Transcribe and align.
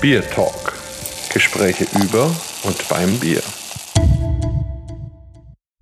Bier 0.00 0.22
Talk. 0.28 0.74
Gespräche 1.32 1.86
über 1.98 2.30
und 2.64 2.88
beim 2.88 3.18
Bier. 3.18 3.40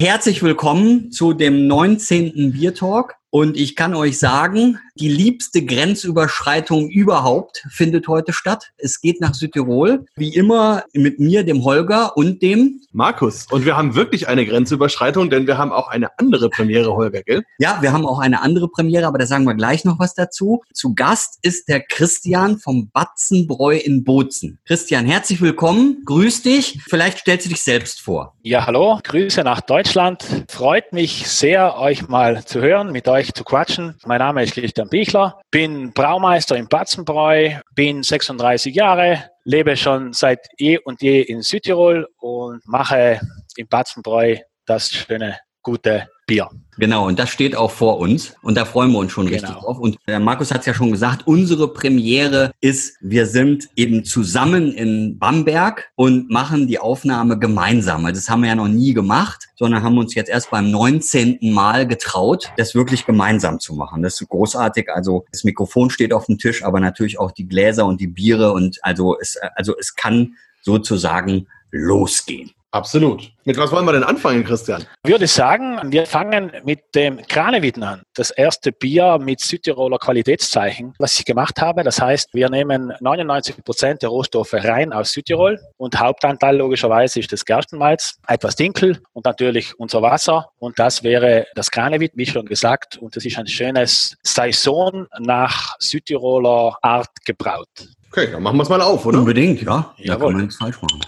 Herzlich 0.00 0.42
willkommen 0.42 1.10
zu 1.10 1.32
dem 1.32 1.66
19. 1.66 2.52
Bier 2.52 2.74
Talk. 2.74 3.16
Und 3.34 3.56
ich 3.56 3.74
kann 3.74 3.96
euch 3.96 4.20
sagen, 4.20 4.78
die 4.94 5.08
liebste 5.08 5.64
Grenzüberschreitung 5.64 6.88
überhaupt 6.88 7.66
findet 7.68 8.06
heute 8.06 8.32
statt. 8.32 8.70
Es 8.76 9.00
geht 9.00 9.20
nach 9.20 9.34
Südtirol. 9.34 10.06
Wie 10.14 10.36
immer 10.36 10.84
mit 10.92 11.18
mir, 11.18 11.42
dem 11.42 11.64
Holger 11.64 12.16
und 12.16 12.42
dem 12.42 12.82
Markus. 12.92 13.48
Und 13.50 13.64
wir 13.64 13.76
haben 13.76 13.96
wirklich 13.96 14.28
eine 14.28 14.46
Grenzüberschreitung, 14.46 15.30
denn 15.30 15.48
wir 15.48 15.58
haben 15.58 15.72
auch 15.72 15.88
eine 15.88 16.16
andere 16.20 16.48
Premiere, 16.48 16.94
Holger, 16.94 17.24
gell? 17.24 17.42
Ja, 17.58 17.78
wir 17.80 17.92
haben 17.92 18.06
auch 18.06 18.20
eine 18.20 18.40
andere 18.40 18.68
Premiere, 18.68 19.08
aber 19.08 19.18
da 19.18 19.26
sagen 19.26 19.42
wir 19.46 19.54
gleich 19.54 19.84
noch 19.84 19.98
was 19.98 20.14
dazu. 20.14 20.62
Zu 20.72 20.94
Gast 20.94 21.40
ist 21.42 21.68
der 21.68 21.80
Christian 21.80 22.58
vom 22.58 22.88
Batzenbräu 22.92 23.78
in 23.78 24.04
Bozen. 24.04 24.60
Christian, 24.64 25.06
herzlich 25.06 25.40
willkommen. 25.40 26.04
Grüß 26.04 26.42
dich. 26.42 26.78
Vielleicht 26.88 27.18
stellst 27.18 27.46
du 27.46 27.50
dich 27.50 27.64
selbst 27.64 28.00
vor. 28.00 28.36
Ja, 28.42 28.64
hallo. 28.64 29.00
Grüße 29.02 29.42
nach 29.42 29.60
Deutschland. 29.60 30.24
Freut 30.48 30.92
mich 30.92 31.26
sehr, 31.28 31.76
euch 31.78 32.06
mal 32.06 32.44
zu 32.44 32.60
hören, 32.60 32.92
mit 32.92 33.08
euch 33.08 33.23
zu 33.32 33.44
quatschen. 33.44 33.96
Mein 34.04 34.18
Name 34.18 34.42
ist 34.42 34.54
Christian 34.54 34.88
Bichler, 34.88 35.40
bin 35.50 35.92
Braumeister 35.92 36.56
im 36.56 36.68
Batzenbräu, 36.68 37.60
bin 37.74 38.02
36 38.02 38.74
Jahre, 38.74 39.30
lebe 39.44 39.76
schon 39.76 40.12
seit 40.12 40.46
eh 40.58 40.78
und 40.78 41.00
je 41.00 41.22
in 41.22 41.42
Südtirol 41.42 42.08
und 42.18 42.66
mache 42.66 43.20
im 43.56 43.68
Batzenbräu 43.68 44.36
das 44.66 44.90
schöne, 44.90 45.38
gute 45.62 46.08
Bier. 46.26 46.50
Genau, 46.78 47.06
und 47.06 47.18
das 47.18 47.30
steht 47.30 47.56
auch 47.56 47.70
vor 47.70 47.98
uns 47.98 48.34
und 48.42 48.56
da 48.56 48.64
freuen 48.64 48.92
wir 48.92 48.98
uns 48.98 49.12
schon 49.12 49.26
genau. 49.26 49.36
richtig 49.36 49.56
drauf. 49.56 49.78
Und 49.78 49.96
der 50.06 50.20
Markus 50.20 50.50
hat 50.50 50.60
es 50.60 50.66
ja 50.66 50.74
schon 50.74 50.90
gesagt, 50.90 51.26
unsere 51.26 51.72
Premiere 51.72 52.52
ist, 52.60 52.96
wir 53.00 53.26
sind 53.26 53.68
eben 53.76 54.04
zusammen 54.04 54.72
in 54.72 55.18
Bamberg 55.18 55.90
und 55.94 56.30
machen 56.30 56.66
die 56.66 56.78
Aufnahme 56.78 57.38
gemeinsam. 57.38 58.04
Also 58.06 58.20
das 58.20 58.28
haben 58.28 58.42
wir 58.42 58.48
ja 58.48 58.54
noch 58.54 58.68
nie 58.68 58.94
gemacht, 58.94 59.48
sondern 59.56 59.82
haben 59.82 59.98
uns 59.98 60.14
jetzt 60.14 60.28
erst 60.28 60.50
beim 60.50 60.70
19. 60.70 61.38
Mal 61.52 61.86
getraut, 61.86 62.50
das 62.56 62.74
wirklich 62.74 63.06
gemeinsam 63.06 63.60
zu 63.60 63.74
machen. 63.74 64.02
Das 64.02 64.20
ist 64.20 64.28
großartig. 64.28 64.88
Also 64.92 65.24
das 65.30 65.44
Mikrofon 65.44 65.90
steht 65.90 66.12
auf 66.12 66.26
dem 66.26 66.38
Tisch, 66.38 66.64
aber 66.64 66.80
natürlich 66.80 67.18
auch 67.18 67.30
die 67.30 67.46
Gläser 67.46 67.86
und 67.86 68.00
die 68.00 68.08
Biere 68.08 68.52
und 68.52 68.78
also 68.82 69.16
es, 69.20 69.36
also 69.54 69.74
es 69.78 69.94
kann 69.94 70.34
sozusagen 70.62 71.46
losgehen. 71.70 72.50
Absolut. 72.74 73.30
Mit 73.44 73.56
was 73.56 73.70
wollen 73.70 73.86
wir 73.86 73.92
denn 73.92 74.02
anfangen, 74.02 74.42
Christian? 74.42 74.84
Ich 75.04 75.10
würde 75.12 75.28
sagen, 75.28 75.92
wir 75.92 76.06
fangen 76.06 76.50
mit 76.64 76.80
dem 76.96 77.22
Kranewitten 77.22 77.84
an. 77.84 78.02
Das 78.14 78.32
erste 78.32 78.72
Bier 78.72 79.18
mit 79.20 79.38
Südtiroler 79.38 79.98
Qualitätszeichen, 79.98 80.92
was 80.98 81.16
ich 81.16 81.24
gemacht 81.24 81.60
habe. 81.60 81.84
Das 81.84 82.00
heißt, 82.00 82.34
wir 82.34 82.50
nehmen 82.50 82.92
99 82.98 83.62
Prozent 83.62 84.02
der 84.02 84.08
Rohstoffe 84.08 84.54
rein 84.54 84.92
aus 84.92 85.12
Südtirol 85.12 85.60
und 85.76 86.00
Hauptanteil 86.00 86.56
logischerweise 86.56 87.20
ist 87.20 87.32
das 87.32 87.44
Gerstenmalz, 87.44 88.18
etwas 88.26 88.56
Dinkel 88.56 89.00
und 89.12 89.24
natürlich 89.24 89.78
unser 89.78 90.02
Wasser. 90.02 90.48
Und 90.58 90.76
das 90.80 91.04
wäre 91.04 91.46
das 91.54 91.70
Kranewitt, 91.70 92.10
wie 92.16 92.26
schon 92.26 92.46
gesagt. 92.46 92.96
Und 92.96 93.14
das 93.14 93.24
ist 93.24 93.38
ein 93.38 93.46
schönes 93.46 94.16
Saison 94.24 95.06
nach 95.20 95.76
Südtiroler 95.78 96.76
Art 96.82 97.24
gebraut. 97.24 97.68
Okay, 98.10 98.32
dann 98.32 98.42
machen 98.42 98.56
wir 98.56 98.64
es 98.64 98.68
mal 98.68 98.80
auf, 98.80 99.06
oder? 99.06 99.20
Unbedingt, 99.20 99.62
ja. 99.62 99.94
Da 100.04 100.16
kann 100.16 100.32
man 100.32 100.38
nichts 100.38 100.56
falsch 100.56 100.82
machen. 100.82 101.00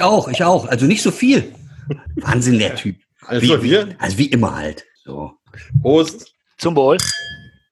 Ich 0.00 0.04
auch, 0.04 0.28
ich 0.28 0.42
auch. 0.42 0.66
Also 0.66 0.86
nicht 0.86 1.02
so 1.02 1.10
viel. 1.10 1.52
Wahnsinn, 2.16 2.58
der 2.58 2.74
Typ. 2.74 2.96
Also 3.26 3.42
wie, 3.42 3.62
wir? 3.62 3.94
Also 3.98 4.16
wie 4.16 4.28
immer 4.28 4.56
halt. 4.56 4.82
So. 5.04 5.32
Prost. 5.82 6.32
Zum 6.56 6.74
Wohl. 6.74 6.96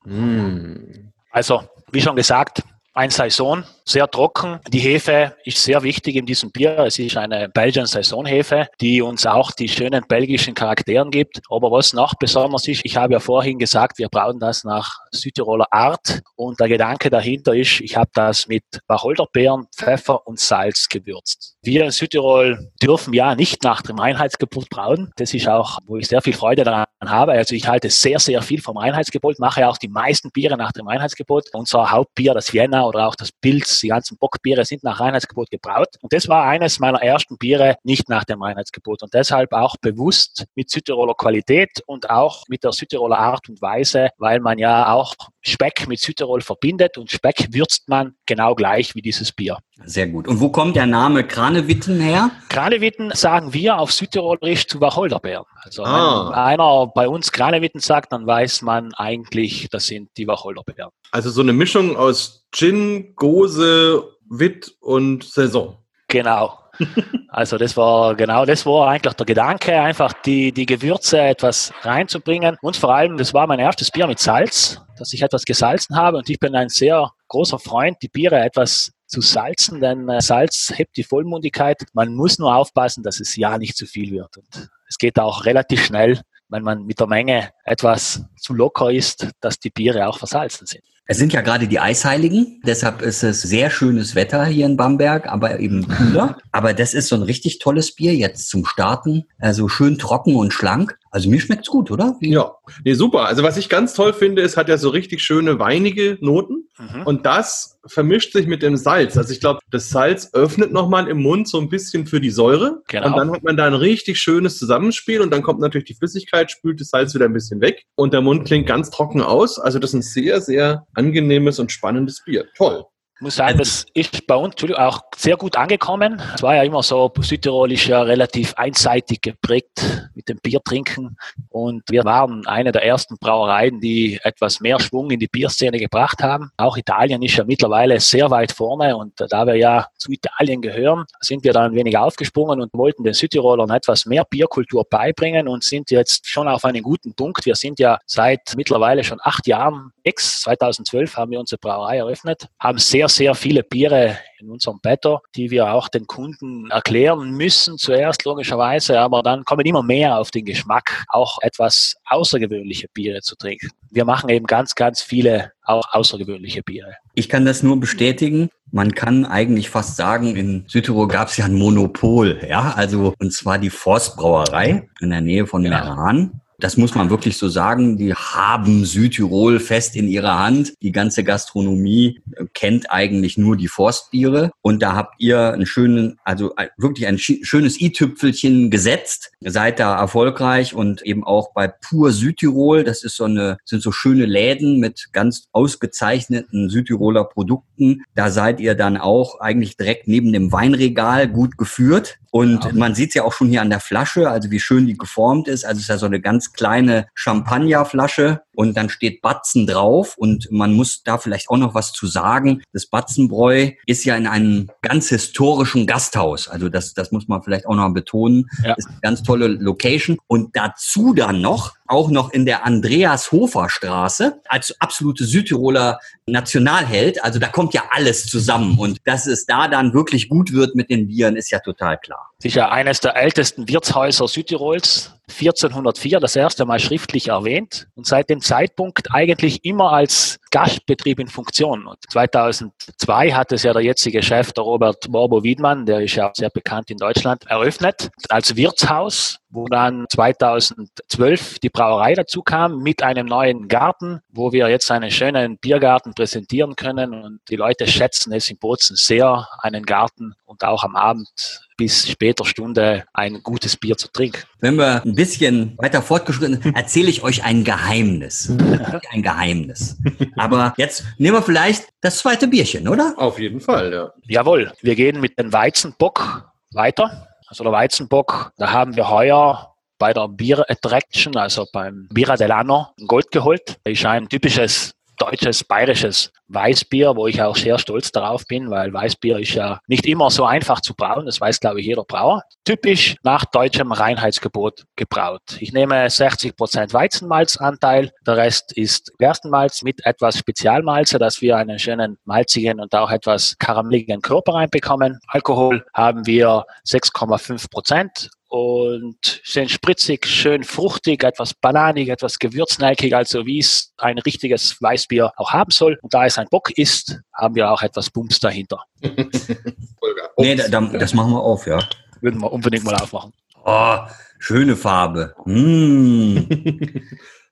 Mm. 0.05 1.11
Also, 1.31 1.63
wie 1.91 2.03
schon 2.03 2.17
gesagt, 2.17 2.63
ein 2.93 3.09
Saison, 3.09 3.65
sehr 3.89 4.09
trocken. 4.09 4.61
Die 4.69 4.81
Hefe 4.81 5.35
ist 5.45 5.63
sehr 5.63 5.83
wichtig 5.83 6.17
in 6.17 6.27
diesem 6.27 6.51
Bier. 6.51 6.79
Es 6.81 6.99
ist 6.99 7.17
eine 7.17 7.49
Belgian 7.49 7.87
Saisonhefe, 7.87 8.69
die 8.81 9.01
uns 9.01 9.27
auch 9.27 9.51
die 9.51 9.69
schönen 9.69 10.05
belgischen 10.07 10.55
Charakteren 10.55 11.11
gibt. 11.11 11.41
Aber 11.49 11.71
was 11.71 11.93
noch 11.93 12.15
besonders 12.15 12.69
ist, 12.69 12.83
ich 12.85 12.97
habe 12.97 13.15
ja 13.15 13.21
vorhin 13.21 13.59
gesagt, 13.59 13.99
wir 13.99 14.09
brauchen 14.09 14.41
das 14.41 14.65
nach 14.65 14.99
Südtiroler 15.11 15.67
Art. 15.71 16.21
Und 16.37 16.61
der 16.61 16.69
Gedanke 16.69 17.09
dahinter 17.09 17.55
ist, 17.55 17.81
ich 17.81 17.97
habe 17.97 18.11
das 18.15 18.47
mit 18.47 18.65
Wacholderbeeren, 18.87 19.67
Pfeffer 19.75 20.27
und 20.27 20.39
Salz 20.39 20.89
gewürzt. 20.89 21.57
Wir 21.63 21.85
in 21.85 21.91
Südtirol 21.91 22.71
dürfen 22.83 23.15
ja 23.15 23.35
nicht 23.35 23.65
nach 23.65 23.83
dem 23.83 23.99
Reinheitsgebot 23.99 24.69
brauen. 24.69 25.11
Das 25.17 25.33
ist 25.33 25.49
auch, 25.49 25.79
wo 25.87 25.97
ich 25.97 26.09
sehr 26.09 26.21
viel 26.21 26.35
Freude 26.35 26.65
daran 26.65 26.87
habe. 27.05 27.33
Also 27.33 27.55
ich 27.55 27.67
halte 27.67 27.91
sehr, 27.91 28.19
sehr 28.19 28.43
viel 28.43 28.61
vom 28.61 28.77
Reinheitsgebot, 28.77 29.39
mache 29.39 29.67
auch 29.67 29.79
die 29.79 29.89
meisten 29.89 30.31
Biere 30.31 30.57
nach 30.57 30.73
dem 30.73 30.87
Reinheitsgebot. 30.87 31.51
Unser 31.53 31.91
Hauptbier, 31.91 32.35
das 32.35 32.53
Vienna 32.53 32.85
oder 32.85 33.07
auch 33.07 33.15
das 33.15 33.33
Pilz, 33.33 33.78
die 33.81 33.89
ganzen 33.89 34.19
Bockbiere 34.19 34.65
sind 34.65 34.85
nach 34.85 35.01
Reinheitsgebot 35.01 35.51
gebraut. 35.51 35.97
Und 36.01 36.13
das 36.13 36.29
war 36.29 36.45
eines 36.45 36.79
meiner 36.79 37.03
ersten 37.03 37.39
Biere 37.39 37.77
nicht 37.83 38.09
nach 38.09 38.25
dem 38.25 38.43
Reinheitsgebot. 38.43 39.03
Und 39.03 39.15
deshalb 39.15 39.53
auch 39.53 39.77
bewusst 39.81 40.47
mit 40.55 40.71
Südtiroler 40.71 41.15
Qualität 41.15 41.83
und 41.87 42.11
auch 42.11 42.45
mit 42.49 42.65
der 42.65 42.73
Südtiroler 42.73 43.19
Art 43.19 43.49
und 43.49 43.61
Weise, 43.63 44.11
weil 44.19 44.41
man 44.41 44.59
ja 44.59 44.93
auch 44.93 45.15
Speck 45.43 45.87
mit 45.89 46.01
Südtirol 46.01 46.41
verbindet 46.41 46.99
und 46.99 47.11
Speck 47.11 47.49
würzt 47.53 47.89
man 47.89 48.15
genau 48.27 48.55
gleich 48.55 48.95
wie 48.95 49.03
dieses 49.03 49.33
Bier. 49.33 49.59
Sehr 49.85 50.09
gut. 50.09 50.27
Und 50.27 50.41
wo 50.41 50.51
kommt 50.51 50.77
der 50.77 50.87
Name 50.87 51.25
Kranewitten 51.25 52.01
her? 52.01 52.31
Kranewitten 52.49 53.13
sagen 53.15 53.55
wir 53.55 53.79
auf 53.79 53.93
Südtirolisch 53.93 54.67
zu 54.67 54.81
Wacholderbeeren. 54.81 55.45
Also 55.63 55.85
ah. 55.85 56.29
wenn 56.29 56.35
einer 56.35 56.87
bei 56.89 57.09
uns 57.09 57.31
Kranewitten 57.31 57.81
sagt, 57.81 58.13
dann 58.13 58.27
weiß 58.27 58.63
man 58.63 58.93
eigentlich, 58.95 59.69
das 59.71 59.87
sind 59.87 60.11
die 60.17 60.27
Wacholderbeeren. 60.27 60.91
Also 61.13 61.31
so 61.31 61.43
eine 61.43 61.53
Mischung 61.53 61.97
aus 61.97 62.47
Gin, 62.53 63.15
Gose, 63.15 64.03
Witt 64.29 64.75
und 64.81 65.25
Saison. 65.25 65.79
Genau. 66.09 66.59
Also 67.31 67.59
das 67.59 67.77
war 67.77 68.15
genau, 68.15 68.47
das 68.47 68.65
war 68.65 68.89
eigentlich 68.89 69.13
der 69.13 69.27
Gedanke, 69.27 69.79
einfach 69.79 70.15
die, 70.15 70.51
die 70.51 70.65
Gewürze 70.65 71.21
etwas 71.21 71.73
reinzubringen. 71.83 72.57
Und 72.63 72.77
vor 72.77 72.95
allem, 72.95 73.19
das 73.19 73.35
war 73.35 73.47
mein 73.47 73.59
erstes 73.59 73.91
Bier 73.91 74.07
mit 74.07 74.19
Salz, 74.19 74.81
dass 74.99 75.13
ich 75.13 75.23
etwas 75.23 75.45
gesalzen 75.45 75.95
habe. 75.95 76.17
Und 76.17 76.31
ich 76.31 76.39
bin 76.39 76.55
ein 76.55 76.71
sehr 76.71 77.13
großer 77.29 77.59
Freund, 77.59 77.99
die 78.01 78.09
Biere 78.09 78.41
etwas 78.41 78.93
zu 79.09 79.21
salzen, 79.21 79.81
denn 79.81 80.09
äh, 80.09 80.21
Salz 80.21 80.73
hebt 80.75 80.97
die 80.97 81.03
Vollmundigkeit. 81.03 81.83
Man 81.95 82.15
muss 82.15 82.39
nur 82.39 82.55
aufpassen, 82.55 83.03
dass 83.03 83.21
es 83.21 83.35
ja 83.37 83.59
nicht 83.59 83.77
zu 83.77 83.87
viel 83.87 84.13
wird. 84.13 84.37
Und 84.37 84.71
es 84.89 84.99
geht 84.99 85.19
auch 85.19 85.45
relativ 85.45 85.85
schnell, 85.85 86.21
wenn 86.49 86.63
man 86.63 86.85
mit 86.85 87.01
der 87.01 87.07
Menge 87.07 87.51
etwas 87.65 88.23
zu 88.37 88.55
locker 88.55 88.91
ist, 88.91 89.29
dass 89.41 89.59
die 89.59 89.71
Biere 89.71 90.07
auch 90.07 90.19
versalzen 90.19 90.67
sind. 90.67 90.85
Es 91.11 91.17
sind 91.17 91.33
ja 91.33 91.41
gerade 91.41 91.69
die 91.69 91.81
Eisheiligen, 91.81 92.61
deshalb 92.67 93.01
ist 93.01 93.23
es 93.23 93.41
sehr 93.41 93.71
schönes 93.71 94.15
Wetter 94.15 94.45
hier 94.45 94.67
in 94.67 94.77
Bamberg, 94.77 95.27
aber 95.27 95.59
eben 95.59 95.89
kühler. 95.89 96.37
Aber 96.53 96.75
das 96.75 96.93
ist 96.93 97.09
so 97.09 97.17
ein 97.17 97.23
richtig 97.23 97.61
tolles 97.61 97.95
Bier 97.95 98.15
jetzt 98.15 98.51
zum 98.51 98.67
Starten. 98.67 99.25
Also 99.39 99.69
schön 99.69 99.97
trocken 99.97 100.37
und 100.37 100.53
schlank. 100.53 100.99
Also 101.11 101.31
mir 101.31 101.41
schmeckt's 101.41 101.69
gut, 101.69 101.91
oder? 101.91 102.17
Wie? 102.21 102.31
Ja, 102.31 102.53
nee, 102.85 102.95
super. 102.95 103.27
Also 103.27 103.43
was 103.43 103.57
ich 103.57 103.69
ganz 103.69 103.95
toll 103.95 104.13
finde, 104.13 104.43
ist, 104.43 104.57
hat 104.57 104.69
ja 104.69 104.79
so 104.79 104.91
richtig 104.91 105.23
schöne 105.23 105.59
weinige 105.59 106.19
Noten. 106.21 106.69
Mhm. 106.79 107.03
Und 107.05 107.27
das 107.27 107.79
vermischt 107.87 108.33
sich 108.33 108.47
mit 108.47 108.63
dem 108.63 108.77
Salz. 108.77 109.17
Also 109.17 109.33
ich 109.33 109.41
glaube, 109.41 109.61
das 109.71 109.91
Salz 109.91 110.31
öffnet 110.35 110.73
nochmal 110.73 111.09
im 111.09 111.23
Mund 111.23 111.49
so 111.49 111.59
ein 111.59 111.69
bisschen 111.69 112.07
für 112.07 112.21
die 112.21 112.31
Säure. 112.31 112.83
Genau. 112.89 113.07
Und 113.07 113.17
dann 113.17 113.33
hat 113.33 113.43
man 113.43 113.57
da 113.57 113.67
ein 113.67 113.75
richtig 113.75 114.19
schönes 114.19 114.59
Zusammenspiel 114.59 115.21
und 115.21 115.31
dann 115.31 115.43
kommt 115.43 115.61
natürlich 115.61 115.87
die 115.87 115.95
Flüssigkeit, 115.95 116.51
spült 116.51 116.81
das 116.81 116.91
Salz 116.91 117.15
wieder 117.15 117.25
ein 117.25 117.33
bisschen 117.33 117.61
weg 117.61 117.85
und 117.95 118.13
der 118.13 118.21
Mund 118.21 118.47
klingt 118.47 118.67
ganz 118.67 118.91
trocken 118.91 119.23
aus. 119.23 119.59
Also 119.59 119.79
das 119.79 119.91
ist 119.91 119.95
ein 119.95 120.03
sehr, 120.03 120.41
sehr 120.41 120.87
angenehmes 120.95 121.59
und 121.59 121.73
spannendes 121.73 122.23
Bier. 122.25 122.47
Toll. 122.57 122.85
Muss 123.21 123.35
sagen, 123.35 123.59
das 123.59 123.85
ist 123.95 124.29
bei 124.29 124.37
uns 124.37 124.55
auch 124.77 125.01
sehr 125.17 125.37
gut 125.37 125.57
angekommen. 125.57 126.23
Es 126.37 126.43
war 126.43 126.55
ja 126.55 126.63
immer 126.63 126.85
so, 126.85 127.13
Südtirol 127.21 127.73
ist 127.73 127.87
ja 127.87 128.03
relativ 128.03 128.55
einseitig 128.55 129.21
geprägt 129.23 130.11
mit 130.15 130.29
dem 130.29 130.39
Biertrinken. 130.39 131.17
Und 131.49 131.83
wir 131.91 132.05
waren 132.05 132.47
eine 132.47 132.71
der 132.71 132.85
ersten 132.85 133.17
Brauereien, 133.19 133.81
die 133.81 134.21
etwas 134.23 134.61
mehr 134.61 134.79
Schwung 134.79 135.11
in 135.11 135.19
die 135.19 135.27
Bierszene 135.27 135.79
gebracht 135.79 136.23
haben. 136.23 136.53
Auch 136.57 136.77
Italien 136.77 137.21
ist 137.23 137.37
ja 137.37 137.43
mittlerweile 137.45 137.99
sehr 137.99 138.31
weit 138.31 138.53
vorne. 138.53 138.97
Und 138.97 139.15
da 139.17 139.45
wir 139.45 139.57
ja 139.57 139.89
zu 139.97 140.13
Italien 140.13 140.63
gehören, 140.63 141.05
sind 141.21 141.43
wir 141.43 141.53
da 141.53 141.65
ein 141.65 141.75
wenig 141.75 141.99
aufgesprungen 141.99 142.61
und 142.61 142.73
wollten 142.75 143.03
den 143.03 143.15
Südtirolern 143.15 143.71
etwas 143.71 144.07
mehr 144.07 144.25
Bierkultur 144.25 144.85
beibringen 144.89 145.49
und 145.49 145.65
sind 145.65 145.91
jetzt 145.91 146.29
schon 146.29 146.47
auf 146.47 146.65
einen 146.65 146.85
guten 146.85 147.15
Punkt. 147.15 147.45
Wir 147.47 147.57
sind 147.57 147.81
ja 147.81 147.99
seit 148.07 148.55
mittlerweile 148.57 149.03
schon 149.03 149.19
acht 149.23 149.49
Jahren 149.49 149.91
ex. 150.05 150.43
2012 150.43 151.17
haben 151.17 151.33
wir 151.33 151.41
unsere 151.41 151.59
Brauerei 151.59 151.97
eröffnet, 151.99 152.47
haben 152.61 152.79
sehr 152.79 153.08
sehr, 153.09 153.35
viele 153.35 153.63
Biere 153.63 154.19
in 154.39 154.51
unserem 154.51 154.79
Better, 154.81 155.21
die 155.35 155.51
wir 155.51 155.73
auch 155.73 155.89
den 155.89 156.07
Kunden 156.07 156.71
erklären 156.71 157.33
müssen, 157.33 157.77
zuerst 157.77 158.25
logischerweise, 158.25 159.01
aber 159.01 159.23
dann 159.23 159.45
kommen 159.45 159.67
immer 159.67 159.83
mehr 159.83 160.19
auf 160.19 160.31
den 160.31 160.45
Geschmack, 160.45 161.05
auch 161.09 161.39
etwas 161.43 161.97
außergewöhnliche 162.07 162.89
Biere 162.95 163.21
zu 163.21 163.37
trinken. 163.37 163.71
Wir 163.91 164.05
machen 164.05 164.31
eben 164.31 164.47
ganz, 164.47 164.75
ganz 164.75 165.03
viele 165.03 165.53
auch 165.65 165.93
außergewöhnliche 165.93 166.63
Biere. 166.63 166.95
Ich 167.15 167.29
kann 167.29 167.45
das 167.45 167.63
nur 167.63 167.81
bestätigen. 167.81 168.49
Man 168.71 168.95
kann 168.95 169.25
eigentlich 169.25 169.71
fast 169.71 169.97
sagen, 169.97 170.37
in 170.37 170.65
Südtirol 170.69 171.09
gab 171.09 171.29
es 171.29 171.37
ja 171.37 171.47
ein 171.47 171.55
Monopol, 171.55 172.41
ja, 172.49 172.75
also 172.77 173.15
und 173.19 173.33
zwar 173.33 173.59
die 173.59 173.71
Forstbrauerei 173.71 174.89
in 175.01 175.11
der 175.11 175.21
Nähe 175.21 175.47
von 175.47 175.63
genau. 175.63 175.79
Meran. 175.79 176.41
Das 176.61 176.77
muss 176.77 176.97
man 176.97 177.09
wirklich 177.09 177.39
so 177.39 177.49
sagen. 177.49 177.97
Die 177.97 178.13
haben 178.13 178.85
Südtirol 178.85 179.61
fest 179.61 179.95
in 179.95 180.09
ihrer 180.09 180.41
Hand. 180.41 180.75
Die 180.83 180.91
ganze 180.91 181.23
Gastronomie 181.23 182.21
kennt 182.59 182.91
eigentlich 182.91 183.39
nur 183.39 183.57
die 183.57 183.69
Forstbiere. 183.69 184.51
Und 184.63 184.83
da 184.83 184.97
habt 184.97 185.15
ihr 185.19 185.53
einen 185.53 185.65
schönen, 185.65 186.19
also 186.25 186.57
wirklich 186.77 187.07
ein 187.07 187.17
schönes 187.17 187.81
i-Tüpfelchen 187.81 188.69
gesetzt. 188.69 189.31
Seid 189.41 189.79
da 189.79 189.97
erfolgreich 189.97 190.75
und 190.75 191.03
eben 191.03 191.23
auch 191.23 191.53
bei 191.53 191.69
Pur 191.69 192.11
Südtirol. 192.11 192.83
Das 192.83 193.05
ist 193.05 193.15
so 193.15 193.25
eine, 193.27 193.59
sind 193.65 193.81
so 193.81 193.93
schöne 193.93 194.27
Läden 194.27 194.81
mit 194.81 195.11
ganz 195.13 195.45
ausgezeichneten 195.53 196.69
Südtiroler 196.69 197.27
Produkten. 197.27 198.03
Da 198.17 198.29
seid 198.33 198.59
ihr 198.59 198.75
dann 198.75 198.97
auch 198.97 199.39
eigentlich 199.39 199.77
direkt 199.77 200.09
neben 200.09 200.33
dem 200.33 200.51
Weinregal 200.51 201.29
gut 201.29 201.59
geführt. 201.59 202.19
Und 202.33 202.65
ja. 202.65 202.73
man 202.73 202.97
sieht 202.97 203.11
es 203.11 203.15
ja 203.15 203.23
auch 203.23 203.33
schon 203.33 203.49
hier 203.49 203.63
an 203.63 203.71
der 203.71 203.81
Flasche, 203.81 204.29
also 204.29 204.51
wie 204.51 204.61
schön 204.61 204.87
die 204.87 204.99
geformt 204.99 205.47
ist. 205.47 205.65
Also 205.65 205.77
es 205.77 205.83
ist 205.85 205.89
ja 205.89 205.99
so 205.99 206.07
eine 206.07 206.21
ganz 206.21 206.53
kleine 206.53 207.07
Champagnerflasche 207.15 208.43
und 208.59 208.77
dann 208.77 208.89
steht 208.89 209.23
Batzen 209.23 209.69
drauf 209.69 210.17
und 210.17 210.51
man 210.51 210.73
muss 210.73 211.05
da 211.05 211.17
vielleicht 211.19 211.49
auch 211.49 211.59
noch 211.59 211.77
was 211.77 211.93
zu 211.93 212.09
sagen. 212.09 212.65
Das 212.73 212.87
Batzenbräu 212.87 213.71
ist 213.87 214.05
ja 214.05 214.17
in 214.17 214.27
einem 214.27 214.69
ganz 214.83 215.11
historischen 215.11 215.87
Gasthaus. 215.87 216.49
Also 216.49 216.69
das, 216.69 216.93
das 216.93 217.13
muss 217.13 217.29
man 217.29 217.41
vielleicht 217.41 217.67
auch 217.67 217.77
noch 217.77 217.95
betonen. 217.95 218.51
Ja. 218.65 218.75
Ist 218.75 218.89
eine 218.89 218.99
ganz 219.01 219.23
tolle 219.23 219.47
Location. 219.47 220.19
Und 220.27 220.57
dazu 220.57 221.15
dann 221.15 221.41
noch, 221.41 221.77
auch 221.89 222.11
noch 222.11 222.33
in 222.33 222.47
der 222.47 222.65
Andreas-Hofer-Straße 222.65 224.41
als 224.47 224.75
absolute 224.81 225.25
Südtiroler 225.25 225.99
Nationalheld. 226.27 227.25
Also 227.25 227.39
da 227.39 227.49
kommt 227.49 227.75
ja 227.75 227.85
alles 227.91 228.27
zusammen. 228.27 228.79
Und 228.79 228.99
dass 229.05 229.27
es 229.27 229.47
da 229.47 229.69
dann 229.69 229.95
wirklich 229.95 230.29
gut 230.29 230.53
wird 230.53 230.75
mit 230.75 230.91
den 230.91 231.09
Bieren, 231.09 231.37
ist 231.37 231.51
ja 231.51 231.59
total 231.59 231.99
klar. 231.99 232.31
Sicher 232.39 232.71
eines 232.71 233.01
der 233.01 233.17
ältesten 233.17 233.69
Wirtshäuser 233.69 234.29
Südtirols. 234.29 235.13
1404 235.29 236.21
das 236.21 236.37
erste 236.37 236.65
Mal 236.65 236.81
schriftlich 236.81 237.29
erwähnt 237.29 237.87
und 237.95 238.07
seit 238.07 238.31
dem 238.31 238.41
Zeitpunkt 238.41 239.13
eigentlich 239.13 239.65
immer 239.65 239.93
als 239.93 240.41
Gastbetrieb 240.51 241.21
in 241.21 241.29
Funktion. 241.29 241.87
Und 241.87 241.99
2002 242.11 243.33
hat 243.33 243.53
es 243.53 243.63
ja 243.63 243.73
der 243.73 243.83
jetzige 243.83 244.23
Chef, 244.23 244.53
der 244.53 244.65
Robert 244.65 245.11
Borbo 245.11 245.43
Wiedmann, 245.43 245.87
der 245.87 246.01
ist 246.01 246.15
ja 246.15 246.31
sehr 246.35 246.51
bekannt 246.51 246.91
in 246.91 246.99
Deutschland, 246.99 247.47
eröffnet 247.47 248.11
als 248.29 248.57
Wirtshaus, 248.57 249.39
wo 249.51 249.67
dann 249.67 250.07
2012 250.11 251.59
die 251.61 251.71
Brauerei 251.71 252.15
dazu 252.15 252.43
kam 252.43 252.79
mit 252.79 253.03
einem 253.03 253.27
neuen 253.27 253.69
Garten, 253.69 254.21
wo 254.31 254.53
wir 254.53 254.69
jetzt 254.69 254.91
einen 254.91 255.11
schönen 255.11 255.59
Biergarten 255.59 256.15
präsentieren 256.15 256.77
können 256.77 257.15
und 257.15 257.41
die 257.49 257.57
Leute 257.57 257.87
schätzen 257.87 258.33
es 258.33 258.51
in 258.51 258.59
Bozen 258.59 258.97
sehr, 258.97 259.49
einen 259.63 259.85
Garten 259.85 260.35
und 260.45 260.65
auch 260.65 260.85
am 260.85 260.97
Abend 260.97 261.68
bis 261.79 262.09
später 262.09 262.45
Stunde 262.45 263.05
ein 263.15 263.41
gutes 263.43 263.77
Bier 263.77 263.97
zu 263.97 264.09
trinken. 264.09 264.43
Wenn 264.61 264.77
wir 264.77 265.03
ein 265.03 265.15
bisschen 265.15 265.79
weiter 265.79 266.03
fortgeschritten 266.03 266.61
sind, 266.61 266.77
erzähle 266.77 267.09
ich 267.09 267.23
euch 267.23 267.45
ein 267.45 267.65
Geheimnis. 267.65 268.53
ein 269.11 269.23
Geheimnis. 269.23 269.97
Aber 270.37 270.75
jetzt 270.77 271.05
nehmen 271.17 271.37
wir 271.37 271.43
vielleicht 271.43 271.89
das 272.03 272.19
zweite 272.19 272.49
Bierchen, 272.49 272.87
oder? 272.89 273.15
Auf 273.17 273.39
jeden 273.39 273.61
Fall, 273.61 273.93
ja. 273.93 274.13
Jawohl, 274.27 274.73
wir 274.83 274.95
gehen 274.95 275.21
mit 275.21 275.39
dem 275.39 275.53
Weizenbock 275.53 276.51
weiter. 276.73 277.29
Also 277.47 277.65
der 277.65 277.73
Weizenbock, 277.73 278.53
da 278.59 278.73
haben 278.73 278.97
wir 278.97 279.09
heuer 279.09 279.75
bei 279.99 280.13
der 280.13 280.29
Bier 280.29 280.65
Attraction, 280.69 281.37
also 281.37 281.67
beim 281.73 282.09
Bira 282.13 282.37
Delano, 282.37 282.89
Gold 283.07 283.31
geholt. 283.31 283.79
Das 283.85 283.93
ist 283.93 284.05
ein 284.05 284.29
typisches 284.29 284.93
deutsches, 285.19 285.65
bayerisches 285.65 286.33
Weißbier, 286.49 287.15
wo 287.17 287.27
ich 287.27 287.43
auch 287.43 287.57
sehr 287.57 287.79
stolz 287.79 288.11
darauf 288.11 288.47
bin, 288.47 288.71
weil 288.71 288.93
Weißbier 288.93 289.39
ist 289.39 289.55
ja 289.55 289.81
nicht 289.87 290.07
immer 290.07 290.31
so 290.31 290.45
einfach 290.45 290.81
zu 290.81 290.95
brauen. 290.95 291.27
Das 291.27 291.41
weiß, 291.41 291.61
glaube 291.61 291.81
ich, 291.81 291.87
jeder 291.87 292.05
Brauer. 292.05 292.43
Typisch 292.65 293.17
nach 293.23 293.45
deutschem 293.45 293.93
Reinheitsgebot 293.93 294.85
gebraut. 294.97 295.43
Ich 295.61 295.73
nehme 295.73 296.09
60 296.09 296.57
Prozent 296.57 296.93
Weizenmalzanteil. 296.93 298.11
Der 298.27 298.37
Rest 298.37 298.73
ist 298.77 299.13
Gerstenmalz 299.19 299.83
mit 299.83 300.05
etwas 300.07 300.39
Spezialmalze, 300.39 301.19
dass 301.19 301.43
wir 301.43 301.57
einen 301.57 301.79
schönen 301.79 302.19
malzigen 302.25 302.81
und 302.81 302.95
auch 302.95 303.11
etwas 303.11 303.57
karamelligen 303.59 304.23
Körper 304.23 304.55
reinbekommen. 304.55 305.19
Alkohol 305.27 305.85
haben 305.93 306.27
wir 306.27 306.65
6,5 306.87 307.71
Prozent 307.71 308.31
und 308.49 309.41
sind 309.45 309.71
spritzig, 309.71 310.27
schön 310.27 310.65
fruchtig, 310.65 311.23
etwas 311.23 311.55
bananig, 311.55 312.09
etwas 312.09 312.39
gewürznelkig, 312.39 313.15
also 313.15 313.47
wie 313.47 313.59
es 313.59 313.93
ein 313.99 314.19
richtiges 314.19 314.81
Weißbier 314.81 315.33
auch 315.37 315.53
haben 315.53 315.71
soll. 315.71 315.99
Und 316.03 316.15
da 316.15 316.27
es 316.27 316.39
ein 316.39 316.49
Bock 316.51 316.71
ist, 316.77 317.21
haben 317.35 317.55
wir 317.55 317.71
auch 317.71 317.83
etwas 317.83 318.11
Bums 318.11 318.41
dahinter. 318.41 318.83
nee, 320.39 320.57
da, 320.57 320.81
das 320.81 321.15
machen 321.15 321.33
wir 321.33 321.43
auf, 321.43 321.67
ja. 321.67 321.79
Würden 322.21 322.41
wir 322.41 322.53
unbedingt 322.53 322.85
mal 322.85 322.97
aufmachen. 322.97 323.33
Oh, 323.65 323.99
schöne 324.39 324.77
Farbe. 324.77 325.35
Mm. 325.45 326.39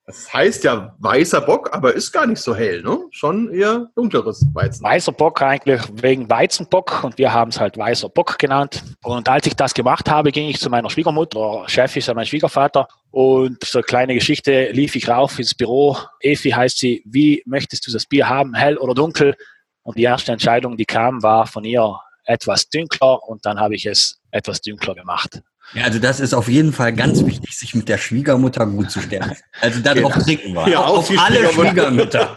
Das 0.06 0.32
heißt 0.32 0.62
ja 0.62 0.94
weißer 1.00 1.40
Bock, 1.40 1.74
aber 1.74 1.92
ist 1.92 2.12
gar 2.12 2.28
nicht 2.28 2.40
so 2.40 2.54
hell, 2.54 2.80
ne? 2.80 2.96
Schon 3.10 3.52
eher 3.52 3.88
dunkleres 3.96 4.46
Weizen. 4.54 4.84
Weißer 4.84 5.10
Bock 5.10 5.42
eigentlich 5.42 5.82
wegen 5.94 6.30
Weizenbock 6.30 7.02
und 7.02 7.18
wir 7.18 7.32
haben 7.32 7.48
es 7.48 7.58
halt 7.58 7.76
weißer 7.76 8.08
Bock 8.10 8.38
genannt. 8.38 8.84
Und 9.02 9.28
als 9.28 9.48
ich 9.48 9.56
das 9.56 9.74
gemacht 9.74 10.08
habe, 10.08 10.30
ging 10.30 10.48
ich 10.48 10.60
zu 10.60 10.70
meiner 10.70 10.90
Schwiegermutter, 10.90 11.64
Chef 11.66 11.96
ist 11.96 12.06
ja 12.06 12.14
mein 12.14 12.24
Schwiegervater 12.24 12.86
und 13.10 13.64
so 13.64 13.78
eine 13.78 13.84
kleine 13.84 14.14
Geschichte 14.14 14.70
lief 14.70 14.94
ich 14.94 15.08
rauf 15.08 15.40
ins 15.40 15.56
Büro. 15.56 15.96
Efi 16.20 16.50
heißt 16.50 16.78
sie, 16.78 17.02
wie 17.04 17.42
möchtest 17.44 17.84
du 17.88 17.92
das 17.92 18.06
Bier 18.06 18.28
haben, 18.28 18.54
hell 18.54 18.76
oder 18.78 18.94
dunkel? 18.94 19.34
Und 19.82 19.98
die 19.98 20.04
erste 20.04 20.30
Entscheidung, 20.30 20.76
die 20.76 20.84
kam, 20.84 21.20
war 21.24 21.48
von 21.48 21.64
ihr 21.64 21.98
etwas 22.22 22.68
dünkler 22.68 23.24
und 23.24 23.44
dann 23.44 23.58
habe 23.58 23.74
ich 23.74 23.86
es 23.86 24.20
etwas 24.30 24.60
dünkler 24.60 24.94
gemacht. 24.94 25.42
Ja, 25.74 25.84
also 25.84 25.98
das 25.98 26.20
ist 26.20 26.32
auf 26.32 26.48
jeden 26.48 26.72
Fall 26.72 26.92
ganz 26.92 27.24
wichtig, 27.24 27.56
sich 27.56 27.74
mit 27.74 27.88
der 27.88 27.98
Schwiegermutter 27.98 28.66
gut 28.66 28.90
zu 28.90 29.00
stellen. 29.00 29.32
Also 29.60 29.80
darauf 29.80 30.12
genau. 30.12 30.24
trinken 30.24 30.54
wir. 30.54 30.68
Ja, 30.68 30.84
auf, 30.84 31.10
auf 31.10 31.18
alle 31.18 31.52
Schwiegermütter. 31.52 32.36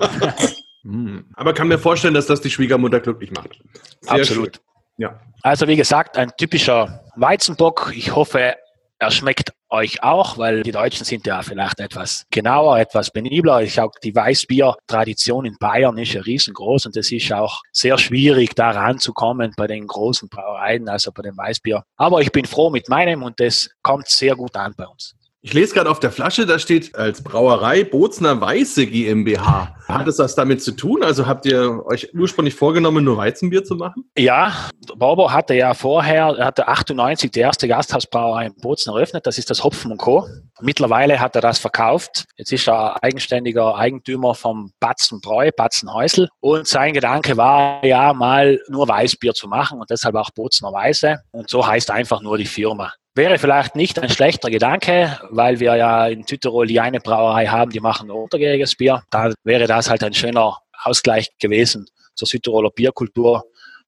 Hm. 0.83 1.25
Aber 1.35 1.53
kann 1.53 1.67
mir 1.67 1.77
vorstellen, 1.77 2.13
dass 2.13 2.25
das 2.25 2.41
die 2.41 2.49
Schwiegermutter 2.49 2.99
glücklich 2.99 3.31
macht. 3.31 3.59
Sehr 4.01 4.13
Absolut. 4.13 4.55
Schön. 4.55 4.63
Ja. 4.97 5.19
Also 5.41 5.67
wie 5.67 5.75
gesagt, 5.75 6.17
ein 6.17 6.31
typischer 6.37 7.03
Weizenbock. 7.15 7.91
Ich 7.95 8.15
hoffe, 8.15 8.55
er 8.99 9.11
schmeckt 9.11 9.53
euch 9.69 10.03
auch, 10.03 10.37
weil 10.37 10.63
die 10.63 10.71
Deutschen 10.71 11.05
sind 11.05 11.25
ja 11.25 11.41
vielleicht 11.41 11.79
etwas 11.79 12.25
genauer, 12.31 12.79
etwas 12.79 13.11
penibler. 13.11 13.61
Ich 13.61 13.79
auch 13.79 13.91
die 14.03 14.13
Weißbier-Tradition 14.13 15.45
in 15.45 15.55
Bayern 15.59 15.97
ist 15.97 16.13
ja 16.13 16.21
riesengroß 16.21 16.87
und 16.87 16.97
es 16.97 17.11
ist 17.11 17.31
auch 17.31 17.61
sehr 17.71 17.97
schwierig, 17.97 18.55
da 18.55 18.71
ranzukommen 18.71 19.53
bei 19.55 19.67
den 19.67 19.87
großen 19.87 20.27
Brauereien, 20.27 20.89
also 20.89 21.11
bei 21.13 21.21
dem 21.21 21.37
Weißbier. 21.37 21.83
Aber 21.95 22.21
ich 22.21 22.31
bin 22.31 22.45
froh 22.45 22.69
mit 22.69 22.89
meinem 22.89 23.23
und 23.23 23.39
das 23.39 23.69
kommt 23.81 24.07
sehr 24.07 24.35
gut 24.35 24.55
an 24.55 24.73
bei 24.75 24.85
uns. 24.85 25.15
Ich 25.41 25.53
lese 25.53 25.73
gerade 25.73 25.89
auf 25.89 26.01
der 26.01 26.11
Flasche, 26.11 26.45
da 26.45 26.59
steht 26.59 26.95
als 26.95 27.23
Brauerei 27.23 27.85
Bozner 27.85 28.41
Weiße 28.41 28.85
GmbH. 28.87 29.73
Hat 29.87 30.05
es 30.05 30.17
das 30.17 30.35
damit 30.35 30.61
zu 30.61 30.73
tun? 30.73 31.01
Also 31.01 31.27
habt 31.27 31.45
ihr 31.45 31.81
euch 31.85 32.13
ursprünglich 32.13 32.55
vorgenommen, 32.55 33.05
nur 33.05 33.15
Weizenbier 33.15 33.63
zu 33.63 33.75
machen? 33.75 34.03
Ja, 34.17 34.69
Bobo 34.97 35.31
hatte 35.31 35.53
ja 35.53 35.73
vorher, 35.73 36.35
er 36.37 36.45
hatte 36.47 36.67
98 36.67 37.31
die 37.31 37.39
erste 37.39 37.69
Gasthausbrauerei 37.69 38.47
in 38.47 38.55
Bozen 38.55 38.93
eröffnet. 38.93 39.25
Das 39.25 39.37
ist 39.37 39.49
das 39.49 39.63
Hopfen 39.63 39.93
und 39.93 39.97
Co. 39.97 40.27
Mittlerweile 40.59 41.21
hat 41.21 41.35
er 41.35 41.41
das 41.41 41.57
verkauft. 41.57 42.25
Jetzt 42.35 42.51
ist 42.51 42.67
er 42.67 43.01
eigenständiger 43.01 43.77
Eigentümer 43.77 44.35
vom 44.35 44.73
Batzenbräu, 44.81 45.51
Batzenhäusl. 45.55 46.27
Und 46.41 46.67
sein 46.67 46.93
Gedanke 46.93 47.37
war 47.37 47.85
ja 47.85 48.11
mal 48.11 48.59
nur 48.67 48.89
Weißbier 48.89 49.33
zu 49.33 49.47
machen 49.47 49.79
und 49.79 49.89
deshalb 49.89 50.15
auch 50.15 50.31
Bozner 50.31 50.73
Weiße. 50.73 51.15
Und 51.31 51.49
so 51.49 51.65
heißt 51.65 51.91
einfach 51.91 52.21
nur 52.21 52.37
die 52.37 52.45
Firma. 52.45 52.91
Wäre 53.19 53.37
vielleicht 53.37 53.75
nicht 53.75 53.99
ein 53.99 54.09
schlechter 54.09 54.49
Gedanke, 54.49 55.19
weil 55.29 55.59
wir 55.59 55.75
ja 55.75 56.07
in 56.07 56.25
Südtirol 56.25 56.67
die 56.67 56.79
eine 56.79 57.01
Brauerei 57.01 57.47
haben, 57.47 57.69
die 57.69 57.81
machen 57.81 58.09
untergäriges 58.09 58.77
Bier. 58.77 59.03
Da 59.09 59.33
wäre 59.43 59.67
das 59.67 59.89
halt 59.89 60.05
ein 60.05 60.13
schöner 60.13 60.59
Ausgleich 60.85 61.29
gewesen 61.37 61.85
zur 62.15 62.29
Südtiroler 62.29 62.69
Bierkultur. 62.69 63.43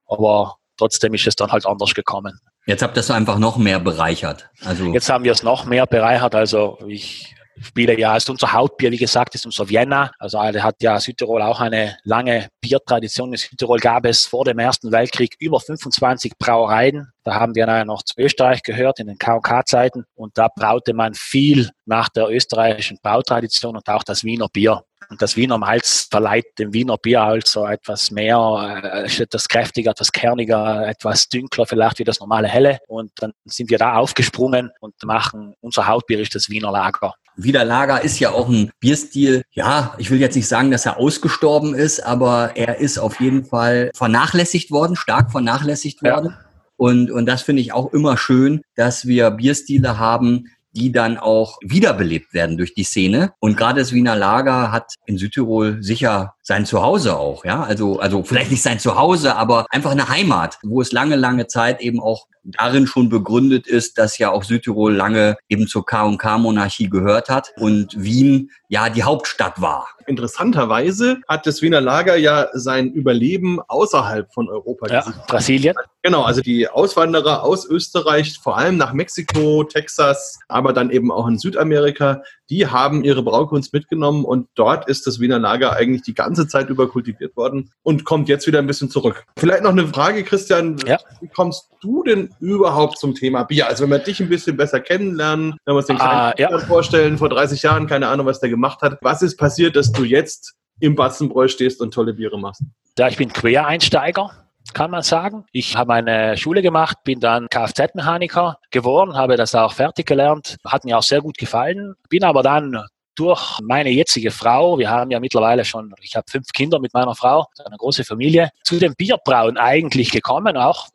Aber 0.06 0.58
trotzdem 0.76 1.14
ist 1.14 1.28
es 1.28 1.38
dann 1.38 1.50
halt 1.50 1.66
anders 1.66 1.94
gekommen. 1.94 2.42
Jetzt 2.66 2.82
habt 2.82 2.98
ihr 2.98 3.00
es 3.00 3.10
einfach 3.10 3.40
noch 3.40 3.56
mehr 3.56 3.80
bereichert. 3.80 4.50
Also 4.66 4.84
Jetzt 4.88 5.10
haben 5.10 5.24
wir 5.24 5.32
es 5.32 5.44
noch 5.44 5.64
mehr 5.64 5.88
bereichert. 5.88 6.36
Also 6.36 6.78
ich 6.86 7.34
Spiele 7.64 8.00
ja, 8.00 8.16
ist 8.16 8.30
unser 8.30 8.52
Hauptbier, 8.54 8.92
wie 8.92 8.98
gesagt, 8.98 9.36
ist 9.36 9.46
unser 9.46 9.70
Vienna. 9.70 10.12
Also 10.20 10.42
hat 10.42 10.76
ja 10.82 11.00
Südtirol 11.00 11.42
auch 11.42 11.60
eine 11.60 11.98
lange 12.04 12.50
Biertradition. 12.62 13.32
In 13.32 13.38
Südtirol 13.38 13.80
gab 13.80 14.06
es 14.06 14.26
vor 14.26 14.46
dem 14.46 14.60
Ersten 14.60 14.92
Weltkrieg 14.92 15.36
über 15.40 15.60
25 15.60 16.34
Brauereien. 16.38 17.12
Da 17.24 17.36
haben 17.36 17.56
wir 17.56 17.66
dann 17.66 17.88
noch 17.88 18.04
zu 18.04 18.16
Österreich 18.18 18.64
gehört 18.64 19.00
in 19.00 19.08
den 19.08 19.18
KK-Zeiten 19.18 20.06
und 20.16 20.38
da 20.38 20.48
braute 20.48 20.94
man 20.94 21.14
viel 21.14 21.70
nach 21.86 22.10
der 22.10 22.30
österreichischen 22.30 22.98
Brautradition 23.02 23.76
und 23.76 23.88
auch 23.88 24.04
das 24.04 24.24
Wiener 24.24 24.48
Bier. 24.52 24.84
Und 25.10 25.22
das 25.22 25.36
Wiener 25.36 25.58
Malz 25.58 26.08
verleiht 26.10 26.58
dem 26.58 26.74
Wiener 26.74 26.98
Bier 26.98 27.22
also 27.22 27.68
etwas 27.68 28.12
mehr, 28.12 28.82
äh, 28.94 29.22
etwas 29.22 29.48
kräftiger, 29.50 29.92
etwas 29.92 30.12
kerniger, 30.12 30.88
etwas 30.88 31.28
dünkler 31.28 31.66
vielleicht 31.66 32.00
wie 32.00 32.06
das 32.06 32.22
normale 32.22 32.48
Helle. 32.48 32.80
Und 32.88 33.12
dann 33.16 33.34
sind 33.46 33.70
wir 33.70 33.78
da 33.78 33.96
aufgesprungen 33.96 34.72
und 34.80 34.96
machen, 35.04 35.54
unser 35.60 35.88
Hauptbier 35.88 36.20
ist 36.22 36.34
das 36.34 36.50
Wiener 36.50 36.72
Lager. 36.72 37.14
Wiener 37.44 37.66
Lager 37.66 38.04
ist 38.04 38.20
ja 38.20 38.32
auch 38.32 38.50
ein 38.50 38.72
Bierstil, 38.80 39.44
ja, 39.52 39.96
ich 39.98 40.12
will 40.12 40.20
jetzt 40.20 40.36
nicht 40.36 40.48
sagen, 40.48 40.72
dass 40.72 40.86
er 40.86 40.98
ausgestorben 40.98 41.74
ist, 41.76 42.00
aber 42.06 42.52
er 42.56 42.80
ist 42.80 42.98
auf 42.98 43.20
jeden 43.20 43.46
Fall 43.46 43.92
vernachlässigt 43.96 44.72
worden, 44.72 44.96
stark 44.96 45.32
vernachlässigt 45.32 46.04
worden. 46.04 46.36
Ja. 46.38 46.46
Und, 46.78 47.12
und 47.12 47.28
das 47.28 47.44
finde 47.44 47.62
ich 47.62 47.74
auch 47.74 47.94
immer 47.94 48.18
schön, 48.18 48.62
dass 48.76 49.06
wir 49.06 49.30
Bierstile 49.32 50.00
haben, 50.00 50.46
die 50.74 50.92
dann 50.92 51.18
auch 51.18 51.58
wiederbelebt 51.62 52.34
werden 52.34 52.58
durch 52.58 52.74
die 52.74 52.84
Szene. 52.84 53.34
Und 53.40 53.58
gerade 53.58 53.80
das 53.80 53.92
Wiener 53.92 54.16
Lager 54.16 54.72
hat 54.72 54.96
in 55.06 55.18
Südtirol 55.18 55.82
sicher 55.82 56.36
sein 56.42 56.66
Zuhause 56.66 57.18
auch, 57.18 57.46
ja. 57.46 57.64
Also, 57.64 58.00
also 58.00 58.24
vielleicht 58.24 58.52
nicht 58.52 58.64
sein 58.64 58.80
Zuhause, 58.80 59.36
aber 59.36 59.66
einfach 59.70 59.92
eine 59.92 60.10
Heimat, 60.10 60.60
wo 60.64 60.82
es 60.82 60.92
lange, 60.92 61.16
lange 61.16 61.48
Zeit 61.48 61.82
eben 61.82 62.00
auch 62.00 62.28
darin 62.44 62.88
schon 62.88 63.10
begründet 63.10 63.68
ist, 63.68 63.98
dass 63.98 64.18
ja 64.18 64.32
auch 64.32 64.44
Südtirol 64.44 64.94
lange 64.94 65.38
eben 65.48 65.68
zur 65.68 65.86
K&K-Monarchie 65.86 66.90
gehört 66.90 67.30
hat 67.30 67.54
und 67.58 67.94
Wien 68.02 68.50
ja 68.68 68.90
die 68.90 69.04
Hauptstadt 69.04 69.62
war. 69.62 69.88
Interessanterweise 70.12 71.22
hat 71.30 71.48
das 71.48 71.62
Wiener 71.62 71.80
Lager 71.80 72.18
ja 72.18 72.50
sein 72.52 72.92
Überleben 72.92 73.62
außerhalb 73.66 74.32
von 74.34 74.50
Europa 74.50 74.90
ja, 74.90 75.00
gesichert. 75.00 75.28
Brasilien. 75.28 75.76
Genau, 76.04 76.24
also 76.24 76.42
die 76.42 76.68
Auswanderer 76.68 77.44
aus 77.44 77.66
Österreich, 77.66 78.40
vor 78.44 78.58
allem 78.58 78.76
nach 78.76 78.92
Mexiko, 78.92 79.64
Texas, 79.64 80.40
aber 80.50 80.74
dann 80.74 80.90
eben 80.90 81.12
auch 81.12 81.28
in 81.28 81.38
Südamerika, 81.38 82.24
die 82.50 82.68
haben 82.68 83.06
ihre 83.06 83.24
Braukunst 83.24 83.72
mitgenommen 83.72 84.26
und 84.26 84.50
dort 84.56 84.90
ist 84.90 85.08
das 85.08 85.22
Wiener 85.22 85.40
Lager 85.40 85.74
eigentlich 85.74 86.02
die 86.02 86.14
ganze 86.14 86.48
Zeit 86.48 86.70
über 86.70 86.90
kultiviert 86.90 87.38
worden 87.38 87.72
und 87.82 88.04
kommt 88.04 88.28
jetzt 88.28 88.46
wieder 88.46 88.60
ein 88.60 88.68
bisschen 88.68 88.90
zurück. 88.90 89.24
Vielleicht 89.38 89.64
noch 89.64 89.72
eine 89.72 89.88
Frage, 89.88 90.24
Christian. 90.24 90.76
Ja. 90.86 90.98
Wie 91.22 91.30
kommst 91.30 91.70
du 91.82 92.04
denn 92.04 92.30
überhaupt 92.42 93.00
zum 93.00 93.16
Thema 93.16 93.44
Bier? 93.44 93.68
Also 93.68 93.84
wenn 93.84 93.92
wir 93.92 94.00
dich 94.00 94.20
ein 94.20 94.28
bisschen 94.28 94.58
besser 94.58 94.82
kennenlernen, 94.82 95.56
wenn 95.66 95.76
wir 95.76 95.78
uns 95.78 95.88
den 95.88 95.98
kleinen 95.98 96.34
uh, 96.34 96.42
ja. 96.42 96.60
vorstellen, 96.60 97.18
vor 97.18 97.30
30 97.30 97.62
Jahren, 97.62 97.88
keine 97.88 98.10
Ahnung, 98.10 98.26
was 98.26 98.42
der 98.42 98.50
gemacht 98.50 98.82
hat. 98.82 98.98
Was 99.02 99.22
ist 99.22 99.38
passiert, 99.38 99.78
dass 99.78 99.94
du 99.94 100.01
jetzt 100.04 100.54
im 100.80 100.96
Batzenbräu 100.96 101.48
stehst 101.48 101.82
und 101.82 101.94
tolle 101.94 102.14
Biere 102.14 102.40
machst? 102.40 102.64
Ja, 102.98 103.08
ich 103.08 103.18
bin 103.18 103.32
Quereinsteiger 103.32 104.32
kann 104.74 104.92
man 104.92 105.02
sagen. 105.02 105.46
Ich 105.52 105.76
habe 105.76 105.94
eine 105.94 106.38
Schule 106.38 106.62
gemacht, 106.62 106.98
bin 107.04 107.20
dann 107.20 107.48
Kfz-Mechaniker 107.50 108.58
geworden, 108.70 109.16
habe 109.16 109.36
das 109.36 109.56
auch 109.56 109.74
fertig 109.74 110.06
gelernt, 110.06 110.58
hat 110.66 110.86
mir 110.86 110.98
auch 110.98 111.04
sehr 111.04 111.22
gut 111.22 111.38
gefallen, 111.38 111.96
bin 112.10 112.24
aber 112.24 112.44
dann 112.44 112.86
durch 113.16 113.60
meine 113.62 113.90
jetzige 113.90 114.32
Frau, 114.32 114.80
wir 114.80 114.90
haben 114.90 115.12
ja 115.12 115.20
mittlerweile 115.20 115.66
schon, 115.66 115.94
ich 116.02 116.16
habe 116.16 116.26
fünf 116.30 116.48
Kinder 116.54 116.80
mit 116.80 116.94
meiner 116.94 117.14
Frau, 117.14 117.46
eine 117.66 117.78
große 117.78 118.06
Familie, 118.06 118.50
zu 118.64 118.80
dem 118.80 118.96
Bierbrauen 118.96 119.58
eigentlich 119.58 120.12
gekommen, 120.12 120.56
auch 120.56 120.88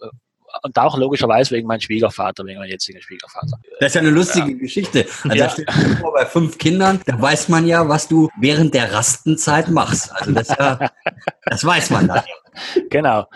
und 0.63 0.79
auch 0.79 0.97
logischerweise 0.97 1.55
wegen 1.55 1.67
meinem 1.67 1.81
Schwiegervater, 1.81 2.45
wegen 2.45 2.59
meinem 2.59 2.71
jetzigen 2.71 3.01
Schwiegervater. 3.01 3.59
Das 3.81 3.89
ist 3.89 3.95
ja 3.95 4.01
eine 4.01 4.11
lustige 4.11 4.51
ja. 4.51 4.59
Geschichte. 4.59 5.07
Also 5.25 5.37
ja. 5.37 5.47
da 5.49 5.73
vor, 6.01 6.13
bei 6.13 6.27
fünf 6.27 6.59
Kindern, 6.59 7.01
da 7.07 7.21
weiß 7.21 7.49
man 7.49 7.67
ja, 7.67 7.89
was 7.89 8.09
du 8.09 8.29
während 8.39 8.75
der 8.75 8.93
Rastenzeit 8.93 9.69
machst. 9.69 10.13
Also 10.13 10.33
das, 10.33 10.49
ja, 10.49 10.91
das 11.45 11.65
weiß 11.65 11.91
man 11.91 12.09
dann. 12.09 12.23
Genau. 12.91 13.27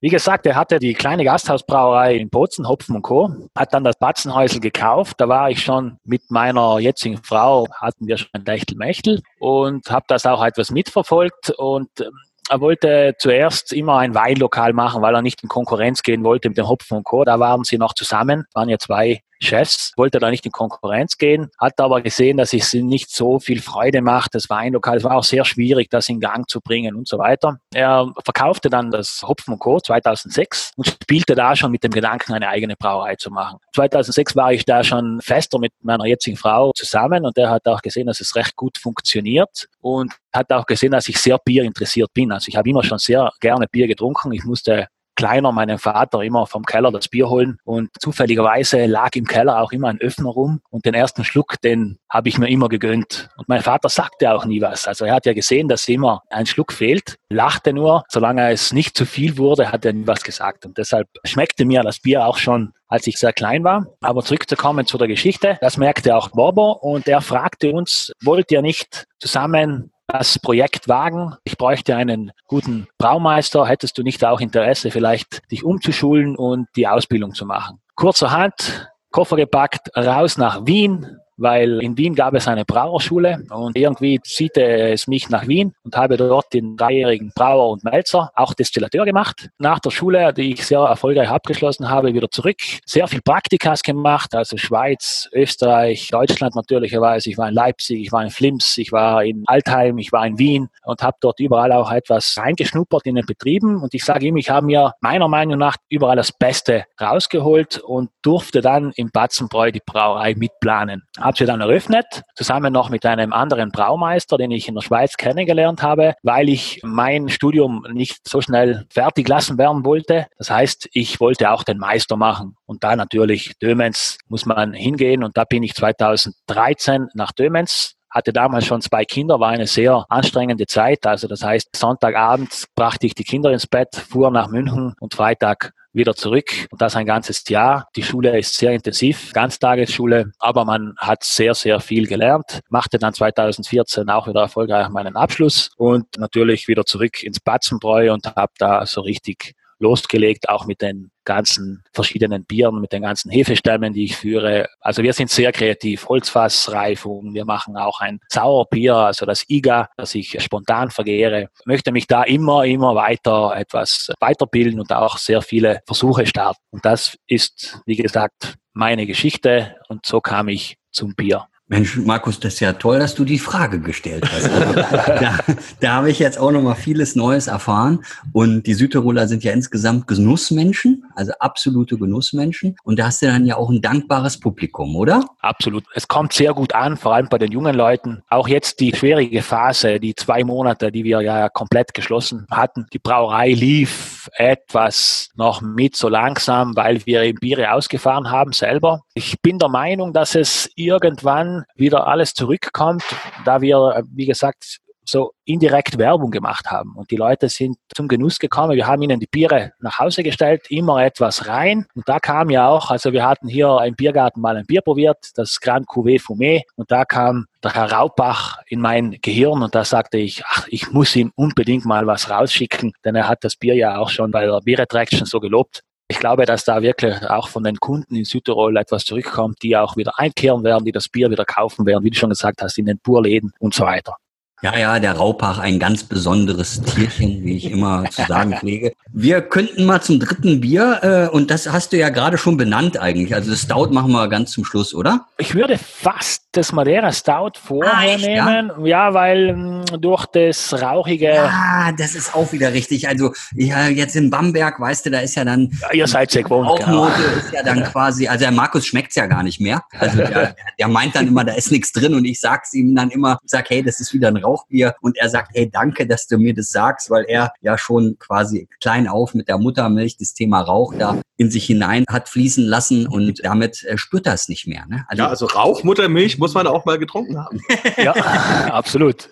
Wie 0.00 0.08
gesagt, 0.08 0.46
er 0.46 0.56
hatte 0.56 0.78
die 0.78 0.94
kleine 0.94 1.24
Gasthausbrauerei 1.24 2.16
in 2.16 2.28
Bozen, 2.28 2.68
Hopfen 2.68 2.96
und 2.96 3.02
Co., 3.02 3.32
hat 3.56 3.72
dann 3.72 3.84
das 3.84 3.96
Batzenhäusel 3.96 4.60
gekauft. 4.60 5.20
Da 5.20 5.28
war 5.28 5.50
ich 5.50 5.62
schon 5.62 5.98
mit 6.04 6.30
meiner 6.30 6.78
jetzigen 6.78 7.22
Frau, 7.22 7.66
hatten 7.80 8.06
wir 8.06 8.18
schon 8.18 8.30
ein 8.32 8.44
Techtelmechtel 8.44 9.22
und 9.38 9.90
habe 9.90 10.06
das 10.08 10.26
auch 10.26 10.44
etwas 10.44 10.70
mitverfolgt 10.70 11.50
und 11.50 11.88
ähm, 12.00 12.10
er 12.50 12.60
wollte 12.60 13.14
zuerst 13.18 13.72
immer 13.72 13.98
ein 13.98 14.14
Weinlokal 14.14 14.72
machen, 14.72 15.02
weil 15.02 15.14
er 15.14 15.22
nicht 15.22 15.42
in 15.42 15.48
Konkurrenz 15.48 16.02
gehen 16.02 16.24
wollte 16.24 16.48
mit 16.48 16.58
dem 16.58 16.68
Hopfen 16.68 16.98
und 16.98 17.04
Co. 17.04 17.24
Da 17.24 17.40
waren 17.40 17.64
sie 17.64 17.78
noch 17.78 17.94
zusammen, 17.94 18.44
waren 18.52 18.68
ja 18.68 18.78
zwei 18.78 19.22
Chefs, 19.44 19.92
wollte 19.96 20.18
da 20.18 20.30
nicht 20.30 20.44
in 20.46 20.52
Konkurrenz 20.52 21.16
gehen, 21.18 21.50
hat 21.58 21.78
aber 21.80 22.00
gesehen, 22.00 22.36
dass 22.36 22.52
es 22.52 22.72
nicht 22.74 23.10
so 23.10 23.38
viel 23.38 23.60
Freude 23.60 24.02
macht, 24.02 24.34
das 24.34 24.50
Weinlokal. 24.50 24.96
Es 24.96 25.04
war 25.04 25.16
auch 25.16 25.24
sehr 25.24 25.44
schwierig, 25.44 25.90
das 25.90 26.08
in 26.08 26.20
Gang 26.20 26.48
zu 26.48 26.60
bringen 26.60 26.94
und 26.94 27.08
so 27.08 27.18
weiter. 27.18 27.58
Er 27.72 28.12
verkaufte 28.24 28.70
dann 28.70 28.90
das 28.90 29.22
Hopfen 29.22 29.58
Co. 29.58 29.78
2006 29.80 30.72
und 30.76 30.86
spielte 30.86 31.34
da 31.34 31.54
schon 31.54 31.70
mit 31.70 31.84
dem 31.84 31.92
Gedanken, 31.92 32.32
eine 32.32 32.48
eigene 32.48 32.76
Brauerei 32.76 33.16
zu 33.16 33.30
machen. 33.30 33.58
2006 33.74 34.36
war 34.36 34.52
ich 34.52 34.64
da 34.64 34.82
schon 34.82 35.20
fester 35.20 35.58
mit 35.58 35.72
meiner 35.82 36.06
jetzigen 36.06 36.36
Frau 36.36 36.72
zusammen 36.72 37.24
und 37.24 37.36
er 37.38 37.50
hat 37.50 37.66
auch 37.66 37.82
gesehen, 37.82 38.06
dass 38.06 38.20
es 38.20 38.34
recht 38.34 38.56
gut 38.56 38.78
funktioniert 38.78 39.68
und 39.80 40.12
hat 40.32 40.52
auch 40.52 40.66
gesehen, 40.66 40.92
dass 40.92 41.08
ich 41.08 41.18
sehr 41.18 41.38
Bier 41.38 41.64
interessiert 41.64 42.12
bin. 42.12 42.32
Also 42.32 42.48
ich 42.48 42.56
habe 42.56 42.68
immer 42.68 42.82
schon 42.82 42.98
sehr 42.98 43.30
gerne 43.40 43.66
Bier 43.70 43.86
getrunken. 43.86 44.32
Ich 44.32 44.44
musste 44.44 44.88
kleiner 45.14 45.52
meinem 45.52 45.78
Vater 45.78 46.22
immer 46.22 46.46
vom 46.46 46.64
Keller 46.64 46.90
das 46.90 47.08
Bier 47.08 47.28
holen 47.28 47.58
und 47.64 47.90
zufälligerweise 48.00 48.86
lag 48.86 49.10
im 49.14 49.26
Keller 49.26 49.60
auch 49.60 49.72
immer 49.72 49.88
ein 49.88 50.00
Öffner 50.00 50.30
rum 50.30 50.60
und 50.70 50.84
den 50.84 50.94
ersten 50.94 51.24
Schluck, 51.24 51.60
den 51.62 51.98
habe 52.10 52.28
ich 52.28 52.38
mir 52.38 52.48
immer 52.48 52.68
gegönnt. 52.68 53.28
Und 53.36 53.48
mein 53.48 53.62
Vater 53.62 53.88
sagte 53.88 54.32
auch 54.32 54.44
nie 54.44 54.60
was. 54.60 54.86
Also 54.86 55.04
er 55.04 55.14
hat 55.14 55.26
ja 55.26 55.32
gesehen, 55.32 55.68
dass 55.68 55.88
immer 55.88 56.22
ein 56.30 56.46
Schluck 56.46 56.72
fehlt, 56.72 57.16
lachte 57.28 57.72
nur. 57.72 58.04
Solange 58.08 58.50
es 58.50 58.72
nicht 58.72 58.96
zu 58.96 59.06
viel 59.06 59.36
wurde, 59.38 59.72
hat 59.72 59.84
er 59.84 59.92
nie 59.92 60.06
was 60.06 60.22
gesagt. 60.22 60.66
Und 60.66 60.78
deshalb 60.78 61.08
schmeckte 61.24 61.64
mir 61.64 61.82
das 61.82 62.00
Bier 62.00 62.26
auch 62.26 62.38
schon 62.38 62.72
als 62.86 63.08
ich 63.08 63.18
sehr 63.18 63.32
klein 63.32 63.64
war. 63.64 63.86
Aber 64.02 64.22
zurückzukommen 64.22 64.86
zu 64.86 64.98
der 64.98 65.08
Geschichte, 65.08 65.58
das 65.60 65.76
merkte 65.76 66.14
auch 66.14 66.28
Bobo 66.28 66.72
und 66.72 67.08
er 67.08 67.22
fragte 67.22 67.72
uns, 67.72 68.12
wollt 68.22 68.52
ihr 68.52 68.62
nicht 68.62 69.06
zusammen 69.18 69.90
das 70.06 70.38
Projekt 70.38 70.88
wagen. 70.88 71.34
Ich 71.44 71.56
bräuchte 71.56 71.96
einen 71.96 72.32
guten 72.46 72.86
Braumeister. 72.98 73.66
Hättest 73.66 73.98
du 73.98 74.02
nicht 74.02 74.24
auch 74.24 74.40
Interesse, 74.40 74.90
vielleicht 74.90 75.50
dich 75.50 75.64
umzuschulen 75.64 76.36
und 76.36 76.68
die 76.76 76.86
Ausbildung 76.86 77.34
zu 77.34 77.46
machen? 77.46 77.80
Kurzerhand, 77.94 78.90
Koffer 79.10 79.36
gepackt, 79.36 79.90
raus 79.96 80.36
nach 80.38 80.66
Wien, 80.66 81.18
weil 81.36 81.82
in 81.82 81.96
Wien 81.96 82.14
gab 82.14 82.34
es 82.34 82.48
eine 82.48 82.64
Brauerschule 82.64 83.44
und 83.50 83.76
irgendwie 83.76 84.20
zieht 84.20 84.56
es 84.56 85.06
mich 85.06 85.28
nach 85.28 85.48
Wien 85.48 85.74
und 85.82 85.96
habe 85.96 86.16
dort 86.16 86.52
den 86.52 86.76
dreijährigen 86.76 87.32
Brauer 87.34 87.70
und 87.70 87.84
Melzer, 87.84 88.30
auch 88.34 88.54
Destillateur 88.54 89.04
gemacht. 89.04 89.48
Nach 89.58 89.78
der 89.78 89.90
Schule, 89.90 90.32
die 90.32 90.52
ich 90.52 90.66
sehr 90.66 90.80
erfolgreich 90.80 91.28
abgeschlossen 91.28 91.88
habe, 91.88 92.14
wieder 92.14 92.30
zurück. 92.30 92.58
Sehr 92.86 93.08
viel 93.08 93.20
Praktikas 93.22 93.82
gemacht, 93.82 94.34
also 94.34 94.56
Schweiz, 94.56 95.28
Österreich, 95.32 96.08
Deutschland 96.10 96.54
natürlicherweise. 96.54 97.30
Ich 97.30 97.38
war 97.38 97.48
in 97.48 97.54
Leipzig, 97.54 98.00
ich 98.00 98.12
war 98.12 98.22
in 98.22 98.30
Flims, 98.30 98.78
ich 98.78 98.92
war 98.92 99.24
in 99.24 99.44
Altheim, 99.46 99.98
ich 99.98 100.12
war 100.12 100.26
in 100.26 100.38
Wien 100.38 100.68
und 100.84 101.02
habe 101.02 101.16
dort 101.20 101.40
überall 101.40 101.72
auch 101.72 101.90
etwas 101.90 102.36
reingeschnuppert 102.38 103.06
in 103.06 103.16
den 103.16 103.26
Betrieben. 103.26 103.82
Und 103.82 103.94
ich 103.94 104.04
sage 104.04 104.26
ihm, 104.26 104.36
ich 104.36 104.50
habe 104.50 104.66
mir 104.66 104.92
meiner 105.00 105.28
Meinung 105.28 105.58
nach 105.58 105.76
überall 105.88 106.16
das 106.16 106.32
Beste 106.32 106.84
rausgeholt 107.00 107.78
und 107.78 108.10
durfte 108.22 108.60
dann 108.60 108.92
im 108.96 109.10
Batzenbräu 109.10 109.70
die 109.70 109.82
Brauerei 109.84 110.34
mitplanen 110.34 111.02
habe 111.24 111.38
sie 111.38 111.46
dann 111.46 111.62
eröffnet, 111.62 112.22
zusammen 112.34 112.70
noch 112.70 112.90
mit 112.90 113.06
einem 113.06 113.32
anderen 113.32 113.70
Braumeister, 113.70 114.36
den 114.36 114.50
ich 114.50 114.68
in 114.68 114.74
der 114.74 114.82
Schweiz 114.82 115.16
kennengelernt 115.16 115.82
habe, 115.82 116.14
weil 116.22 116.50
ich 116.50 116.80
mein 116.84 117.30
Studium 117.30 117.86
nicht 117.90 118.28
so 118.28 118.42
schnell 118.42 118.84
fertig 118.90 119.26
lassen 119.26 119.56
werden 119.56 119.86
wollte. 119.86 120.26
Das 120.36 120.50
heißt, 120.50 120.90
ich 120.92 121.20
wollte 121.20 121.50
auch 121.50 121.64
den 121.64 121.78
Meister 121.78 122.16
machen. 122.16 122.56
Und 122.66 122.84
da 122.84 122.94
natürlich 122.94 123.58
Dömens 123.58 124.18
muss 124.28 124.44
man 124.44 124.74
hingehen. 124.74 125.24
Und 125.24 125.38
da 125.38 125.44
bin 125.44 125.62
ich 125.62 125.74
2013 125.74 127.08
nach 127.14 127.32
Dömens 127.32 127.96
hatte 128.10 128.32
damals 128.32 128.64
schon 128.64 128.80
zwei 128.80 129.04
Kinder, 129.04 129.40
war 129.40 129.48
eine 129.48 129.66
sehr 129.66 130.06
anstrengende 130.08 130.66
Zeit. 130.66 131.04
Also 131.04 131.26
das 131.26 131.42
heißt, 131.42 131.74
Sonntagabend 131.74 132.66
brachte 132.76 133.08
ich 133.08 133.16
die 133.16 133.24
Kinder 133.24 133.50
ins 133.50 133.66
Bett, 133.66 133.96
fuhr 133.96 134.30
nach 134.30 134.46
München 134.46 134.94
und 135.00 135.14
Freitag 135.14 135.72
wieder 135.94 136.14
zurück. 136.14 136.50
Und 136.70 136.82
das 136.82 136.96
ein 136.96 137.06
ganzes 137.06 137.48
Jahr. 137.48 137.88
Die 137.96 138.02
Schule 138.02 138.38
ist 138.38 138.56
sehr 138.56 138.72
intensiv, 138.72 139.32
Ganztagesschule, 139.32 140.32
aber 140.38 140.64
man 140.64 140.94
hat 140.98 141.24
sehr, 141.24 141.54
sehr 141.54 141.80
viel 141.80 142.06
gelernt, 142.06 142.60
machte 142.68 142.98
dann 142.98 143.14
2014 143.14 144.08
auch 144.10 144.28
wieder 144.28 144.40
erfolgreich 144.40 144.88
meinen 144.88 145.16
Abschluss. 145.16 145.70
Und 145.76 146.18
natürlich 146.18 146.68
wieder 146.68 146.84
zurück 146.84 147.22
ins 147.22 147.40
Batzenbräu 147.40 148.12
und 148.12 148.26
habe 148.36 148.52
da 148.58 148.84
so 148.86 149.00
richtig 149.00 149.54
losgelegt, 149.84 150.48
auch 150.48 150.66
mit 150.66 150.80
den 150.80 151.10
ganzen 151.24 151.82
verschiedenen 151.92 152.44
Bieren, 152.44 152.80
mit 152.80 152.92
den 152.92 153.02
ganzen 153.02 153.30
Hefestämmen, 153.30 153.92
die 153.92 154.04
ich 154.04 154.16
führe. 154.16 154.68
Also 154.80 155.02
wir 155.02 155.12
sind 155.12 155.30
sehr 155.30 155.52
kreativ. 155.52 156.08
Holzfassreifung, 156.08 157.34
wir 157.34 157.44
machen 157.44 157.76
auch 157.76 158.00
ein 158.00 158.18
Sauerbier, 158.28 158.96
also 158.96 159.26
das 159.26 159.44
IGA, 159.48 159.88
das 159.96 160.14
ich 160.14 160.42
spontan 160.42 160.90
vergehre. 160.90 161.48
Ich 161.60 161.66
möchte 161.66 161.92
mich 161.92 162.06
da 162.06 162.24
immer, 162.24 162.64
immer 162.64 162.94
weiter 162.94 163.54
etwas 163.56 164.10
weiterbilden 164.20 164.80
und 164.80 164.92
auch 164.92 165.18
sehr 165.18 165.42
viele 165.42 165.80
Versuche 165.86 166.26
starten. 166.26 166.60
Und 166.70 166.84
das 166.84 167.16
ist, 167.26 167.80
wie 167.86 167.96
gesagt, 167.96 168.56
meine 168.72 169.06
Geschichte 169.06 169.76
und 169.88 170.04
so 170.04 170.20
kam 170.20 170.48
ich 170.48 170.76
zum 170.90 171.14
Bier. 171.14 171.46
Mensch, 171.66 171.96
Markus, 171.96 172.38
das 172.40 172.54
ist 172.54 172.60
ja 172.60 172.74
toll, 172.74 172.98
dass 172.98 173.14
du 173.14 173.24
die 173.24 173.38
Frage 173.38 173.80
gestellt 173.80 174.30
hast. 174.30 174.50
Also, 174.50 174.72
da, 175.06 175.38
da 175.80 175.92
habe 175.94 176.10
ich 176.10 176.18
jetzt 176.18 176.38
auch 176.38 176.50
noch 176.50 176.60
mal 176.60 176.74
vieles 176.74 177.16
Neues 177.16 177.46
erfahren. 177.46 178.04
Und 178.34 178.66
die 178.66 178.74
Südtiroler 178.74 179.26
sind 179.28 179.44
ja 179.44 179.52
insgesamt 179.52 180.06
Genussmenschen, 180.06 181.04
also 181.14 181.32
absolute 181.40 181.96
Genussmenschen. 181.96 182.76
Und 182.84 182.98
da 182.98 183.06
hast 183.06 183.22
du 183.22 183.26
dann 183.26 183.46
ja 183.46 183.56
auch 183.56 183.70
ein 183.70 183.80
dankbares 183.80 184.38
Publikum, 184.38 184.94
oder? 184.94 185.24
Absolut. 185.40 185.84
Es 185.94 186.06
kommt 186.06 186.34
sehr 186.34 186.52
gut 186.52 186.74
an, 186.74 186.98
vor 186.98 187.14
allem 187.14 187.30
bei 187.30 187.38
den 187.38 187.50
jungen 187.50 187.74
Leuten. 187.74 188.22
Auch 188.28 188.46
jetzt 188.46 188.80
die 188.80 188.94
schwierige 188.94 189.40
Phase, 189.40 189.98
die 190.00 190.14
zwei 190.14 190.44
Monate, 190.44 190.92
die 190.92 191.04
wir 191.04 191.22
ja 191.22 191.48
komplett 191.48 191.94
geschlossen 191.94 192.46
hatten. 192.50 192.86
Die 192.92 192.98
Brauerei 192.98 193.54
lief 193.54 194.28
etwas 194.34 195.30
noch 195.34 195.62
mit 195.62 195.96
so 195.96 196.10
langsam, 196.10 196.76
weil 196.76 197.04
wir 197.06 197.22
eben 197.22 197.38
Biere 197.40 197.72
ausgefahren 197.72 198.30
haben 198.30 198.52
selber. 198.52 199.00
Ich 199.14 199.40
bin 199.40 199.58
der 199.58 199.70
Meinung, 199.70 200.12
dass 200.12 200.34
es 200.34 200.70
irgendwann 200.76 201.53
wieder 201.74 202.06
alles 202.06 202.34
zurückkommt, 202.34 203.04
da 203.44 203.60
wir, 203.60 204.04
wie 204.12 204.26
gesagt, 204.26 204.80
so 205.06 205.32
indirekt 205.44 205.98
Werbung 205.98 206.30
gemacht 206.30 206.70
haben. 206.70 206.94
Und 206.96 207.10
die 207.10 207.16
Leute 207.16 207.48
sind 207.48 207.76
zum 207.94 208.08
Genuss 208.08 208.38
gekommen. 208.38 208.76
Wir 208.76 208.86
haben 208.86 209.02
ihnen 209.02 209.20
die 209.20 209.26
Biere 209.26 209.72
nach 209.80 209.98
Hause 209.98 210.22
gestellt, 210.22 210.62
immer 210.70 211.04
etwas 211.04 211.46
rein. 211.46 211.86
Und 211.94 212.08
da 212.08 212.18
kam 212.18 212.50
ja 212.50 212.68
auch, 212.68 212.90
also 212.90 213.12
wir 213.12 213.26
hatten 213.26 213.48
hier 213.48 213.80
im 213.84 213.94
Biergarten 213.94 214.40
mal 214.40 214.56
ein 214.56 214.66
Bier 214.66 214.80
probiert, 214.80 215.18
das 215.34 215.60
Grand 215.60 215.86
Cuvée 215.86 216.20
Fumé. 216.20 216.62
Und 216.76 216.90
da 216.90 217.04
kam 217.04 217.46
der 217.62 217.74
Herr 217.74 217.92
Raubach 217.92 218.58
in 218.66 218.80
mein 218.80 219.18
Gehirn 219.22 219.62
und 219.62 219.74
da 219.74 219.84
sagte 219.84 220.18
ich, 220.18 220.42
ach, 220.46 220.66
ich 220.68 220.90
muss 220.90 221.14
ihm 221.16 221.32
unbedingt 221.34 221.84
mal 221.84 222.06
was 222.06 222.30
rausschicken, 222.30 222.92
denn 223.04 223.14
er 223.14 223.28
hat 223.28 223.44
das 223.44 223.56
Bier 223.56 223.74
ja 223.74 223.98
auch 223.98 224.10
schon 224.10 224.30
bei 224.30 224.44
der 224.46 224.60
Beer 224.60 224.80
Attraction 224.80 225.26
so 225.26 225.40
gelobt. 225.40 225.82
Ich 226.08 226.18
glaube, 226.18 226.44
dass 226.44 226.64
da 226.64 226.82
wirklich 226.82 227.22
auch 227.30 227.48
von 227.48 227.64
den 227.64 227.76
Kunden 227.76 228.14
in 228.16 228.24
Südtirol 228.24 228.76
etwas 228.76 229.04
zurückkommt, 229.04 229.62
die 229.62 229.76
auch 229.76 229.96
wieder 229.96 230.18
einkehren 230.18 230.62
werden, 230.62 230.84
die 230.84 230.92
das 230.92 231.08
Bier 231.08 231.30
wieder 231.30 231.46
kaufen 231.46 231.86
werden, 231.86 232.04
wie 232.04 232.10
du 232.10 232.16
schon 232.16 232.28
gesagt 232.28 232.60
hast, 232.60 232.76
in 232.76 232.86
den 232.86 232.98
Purläden 232.98 233.52
und 233.58 233.72
so 233.72 233.84
weiter. 233.84 234.16
Ja, 234.64 234.78
ja, 234.78 234.98
der 234.98 235.12
Raupach, 235.12 235.58
ein 235.58 235.78
ganz 235.78 236.04
besonderes 236.04 236.80
Tierchen, 236.80 237.44
wie 237.44 237.54
ich 237.54 237.70
immer 237.70 238.08
zu 238.08 238.22
sagen 238.22 238.54
pflege. 238.56 238.94
Wir 239.12 239.42
könnten 239.42 239.84
mal 239.84 240.00
zum 240.00 240.18
dritten 240.18 240.62
Bier, 240.62 241.00
äh, 241.02 241.28
und 241.28 241.50
das 241.50 241.70
hast 241.70 241.92
du 241.92 241.98
ja 241.98 242.08
gerade 242.08 242.38
schon 242.38 242.56
benannt 242.56 242.98
eigentlich. 242.98 243.34
Also 243.34 243.50
das 243.50 243.60
Stout 243.60 243.90
machen 243.90 244.12
wir 244.12 244.26
ganz 244.28 244.52
zum 244.52 244.64
Schluss, 244.64 244.94
oder? 244.94 245.26
Ich 245.36 245.54
würde 245.54 245.76
fast 245.76 246.44
das 246.52 246.72
Madeira 246.72 247.12
Stout 247.12 247.58
vorher 247.62 247.94
ah, 247.94 248.04
ja? 248.04 248.64
ja? 248.84 249.12
weil 249.12 249.48
m, 249.50 249.84
hm, 249.90 250.00
durch 250.00 250.24
das 250.26 250.72
rauchige. 250.80 251.42
Ah, 251.42 251.92
das 251.92 252.14
ist 252.14 252.34
auch 252.34 252.50
wieder 252.52 252.72
richtig. 252.72 253.06
Also 253.06 253.32
ja, 253.54 253.88
jetzt 253.88 254.16
in 254.16 254.30
Bamberg, 254.30 254.80
weißt 254.80 255.06
du, 255.06 255.10
da 255.10 255.18
ist 255.18 255.34
ja 255.34 255.44
dann. 255.44 255.70
Ja, 255.82 255.92
ihr 255.92 256.06
seid 256.06 256.30
sehr 256.30 256.42
gewohnt. 256.42 256.70
Rauchnote 256.70 257.12
genau. 257.12 257.36
ist 257.36 257.52
ja 257.52 257.62
dann 257.62 257.82
quasi, 257.84 258.28
also 258.28 258.44
der 258.44 258.52
Markus 258.52 258.86
schmeckt's 258.86 259.16
ja 259.16 259.26
gar 259.26 259.42
nicht 259.42 259.60
mehr. 259.60 259.82
Also 259.98 260.16
der, 260.18 260.56
der 260.78 260.88
meint 260.88 261.14
dann 261.16 261.28
immer, 261.28 261.44
da 261.44 261.52
ist 261.52 261.70
nichts 261.70 261.92
drin 261.92 262.14
und 262.14 262.24
ich 262.24 262.40
sag's 262.40 262.72
ihm 262.72 262.94
dann 262.94 263.10
immer, 263.10 263.38
sag, 263.44 263.68
hey, 263.68 263.82
das 263.82 264.00
ist 264.00 264.14
wieder 264.14 264.28
ein 264.28 264.36
Rauch 264.36 264.53
Rauchbier 264.54 264.94
und 265.00 265.16
er 265.16 265.28
sagt, 265.28 265.50
hey, 265.54 265.70
danke, 265.70 266.06
dass 266.06 266.26
du 266.26 266.38
mir 266.38 266.54
das 266.54 266.70
sagst, 266.70 267.10
weil 267.10 267.24
er 267.28 267.52
ja 267.60 267.76
schon 267.78 268.16
quasi 268.18 268.68
klein 268.80 269.08
auf 269.08 269.34
mit 269.34 269.48
der 269.48 269.58
Muttermilch 269.58 270.16
das 270.16 270.34
Thema 270.34 270.60
Rauch 270.60 270.94
da 270.96 271.20
in 271.36 271.50
sich 271.50 271.66
hinein 271.66 272.04
hat 272.08 272.28
fließen 272.28 272.64
lassen 272.64 273.06
und 273.06 273.44
damit 273.44 273.82
äh, 273.84 273.98
spürt 273.98 274.26
er 274.26 274.34
es 274.34 274.48
nicht 274.48 274.66
mehr. 274.66 274.86
Ne? 274.86 275.04
Also, 275.08 275.22
ja, 275.22 275.28
also 275.28 275.46
Rauchmuttermilch 275.46 276.38
muss 276.38 276.54
man 276.54 276.66
auch 276.66 276.84
mal 276.84 276.98
getrunken 276.98 277.38
haben. 277.38 277.60
ja, 277.96 278.12
absolut. 278.12 279.28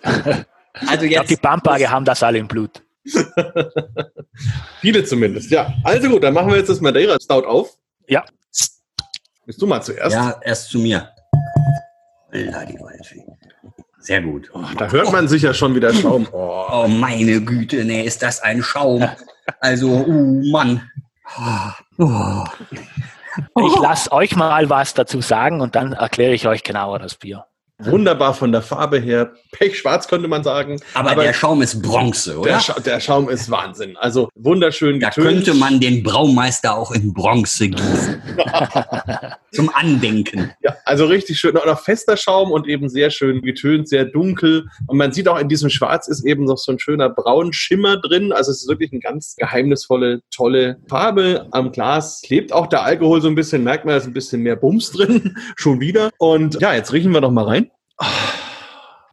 Also 0.87 1.05
jetzt, 1.05 1.31
ich 1.31 1.37
die 1.37 1.41
Bamberger 1.41 1.89
haben 1.89 2.05
das 2.05 2.21
alle 2.23 2.39
im 2.39 2.47
Blut. 2.47 2.83
Viele 4.81 5.03
zumindest, 5.03 5.51
ja. 5.51 5.73
Also 5.83 6.09
gut, 6.09 6.23
dann 6.23 6.33
machen 6.33 6.49
wir 6.49 6.57
jetzt 6.57 6.69
das 6.69 6.81
Madeira 6.81 7.17
Stout 7.21 7.45
auf. 7.45 7.77
Ja. 8.07 8.23
Bist 9.45 9.61
du 9.61 9.67
mal 9.67 9.81
zuerst? 9.81 10.15
Ja, 10.15 10.39
erst 10.41 10.69
zu 10.69 10.79
mir. 10.79 11.09
Sehr 14.03 14.21
gut. 14.21 14.51
Oh, 14.53 14.59
da 14.77 14.91
hört 14.91 15.13
man 15.13 15.29
sich 15.29 15.43
ja 15.43 15.53
schon 15.53 15.75
wieder 15.75 15.93
Schaum. 15.93 16.27
Oh. 16.33 16.65
oh, 16.71 16.87
meine 16.89 17.39
Güte, 17.39 17.85
nee, 17.85 18.03
ist 18.03 18.21
das 18.21 18.41
ein 18.41 18.61
Schaum. 18.61 19.07
Also, 19.61 19.89
oh 19.89 20.41
Mann. 20.51 20.89
Oh. 21.97 22.43
Ich 23.65 23.79
lasse 23.79 24.11
euch 24.11 24.35
mal 24.35 24.69
was 24.69 24.93
dazu 24.93 25.21
sagen 25.21 25.61
und 25.61 25.75
dann 25.75 25.93
erkläre 25.93 26.33
ich 26.33 26.47
euch 26.47 26.63
genauer 26.63 26.99
das 26.99 27.15
Bier. 27.15 27.45
Wunderbar 27.79 28.33
von 28.33 28.51
der 28.51 28.61
Farbe 28.61 28.99
her. 28.99 29.33
Pechschwarz 29.51 30.07
könnte 30.07 30.27
man 30.27 30.43
sagen. 30.43 30.79
Aber, 30.93 31.11
Aber 31.11 31.23
der 31.23 31.33
Schaum 31.33 31.61
ist 31.61 31.81
Bronze, 31.81 32.37
oder? 32.37 32.51
Der, 32.51 32.59
Scha 32.59 32.79
der, 32.79 32.99
Schaum 32.99 33.29
ist 33.29 33.49
Wahnsinn. 33.49 33.97
Also 33.97 34.29
wunderschön 34.35 34.99
Da 34.99 35.09
könnte 35.09 35.53
man 35.53 35.79
den 35.79 36.03
Braumeister 36.03 36.75
auch 36.75 36.91
in 36.91 37.13
Bronze 37.13 37.69
gießen. 37.69 38.21
Zum 39.51 39.69
Andenken. 39.73 40.51
Ja, 40.61 40.75
also 40.85 41.05
richtig 41.05 41.39
schön. 41.39 41.55
Noch 41.55 41.79
fester 41.79 42.15
Schaum 42.15 42.51
und 42.51 42.67
eben 42.67 42.89
sehr 42.89 43.09
schön 43.09 43.41
getönt, 43.41 43.89
sehr 43.89 44.05
dunkel. 44.05 44.67
Und 44.87 44.97
man 44.97 45.11
sieht 45.11 45.27
auch 45.27 45.39
in 45.39 45.49
diesem 45.49 45.69
Schwarz 45.69 46.07
ist 46.07 46.25
eben 46.25 46.45
noch 46.45 46.57
so 46.57 46.71
ein 46.71 46.79
schöner 46.79 47.09
Braunschimmer 47.09 47.97
drin. 47.97 48.31
Also 48.31 48.51
es 48.51 48.61
ist 48.61 48.69
wirklich 48.69 48.91
eine 48.91 49.01
ganz 49.01 49.35
geheimnisvolle, 49.35 50.21
tolle 50.31 50.77
Farbe. 50.87 51.47
Am 51.51 51.71
Glas 51.71 52.21
klebt 52.23 52.53
auch 52.53 52.67
der 52.67 52.83
Alkohol 52.83 53.21
so 53.21 53.27
ein 53.27 53.35
bisschen. 53.35 53.63
Merkt 53.63 53.85
man, 53.85 53.93
da 53.93 53.97
ist 53.97 54.07
ein 54.07 54.13
bisschen 54.13 54.41
mehr 54.41 54.55
Bums 54.55 54.91
drin. 54.91 55.35
Schon 55.55 55.79
wieder. 55.79 56.11
Und 56.17 56.59
ja, 56.61 56.73
jetzt 56.73 56.93
riechen 56.93 57.11
wir 57.11 57.21
doch 57.21 57.31
mal 57.31 57.45
rein. 57.45 57.69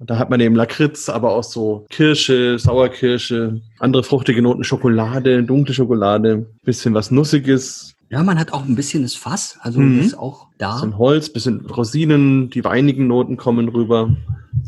Da 0.03 0.19
hat 0.19 0.31
man 0.31 0.41
eben 0.41 0.57
Lakritz, 0.57 1.11
aber 1.11 1.33
auch 1.33 1.45
so 1.45 1.85
Kirsche, 1.91 2.59
Sauerkirsche, 2.59 3.61
andere 3.79 4.03
fruchtige 4.03 4.41
Noten, 4.41 4.65
Schokolade, 4.65 5.43
dunkle 5.45 5.75
Schokolade, 5.75 6.47
bisschen 6.65 6.95
was 6.95 7.11
Nussiges. 7.11 7.95
Ja, 8.09 8.23
man 8.23 8.39
hat 8.39 8.55
auch 8.55 8.65
ein 8.65 8.75
bisschen 8.75 9.03
das 9.03 9.15
Fass, 9.15 9.59
also 9.61 9.79
mhm. 9.79 10.01
ist 10.01 10.19
auch 10.19 10.49
da. 10.57 10.77
Bisschen 10.77 10.97
Holz, 10.97 11.31
bisschen 11.31 11.67
Rosinen, 11.67 12.49
die 12.49 12.65
weinigen 12.65 13.07
Noten 13.09 13.37
kommen 13.37 13.69
rüber. 13.69 14.17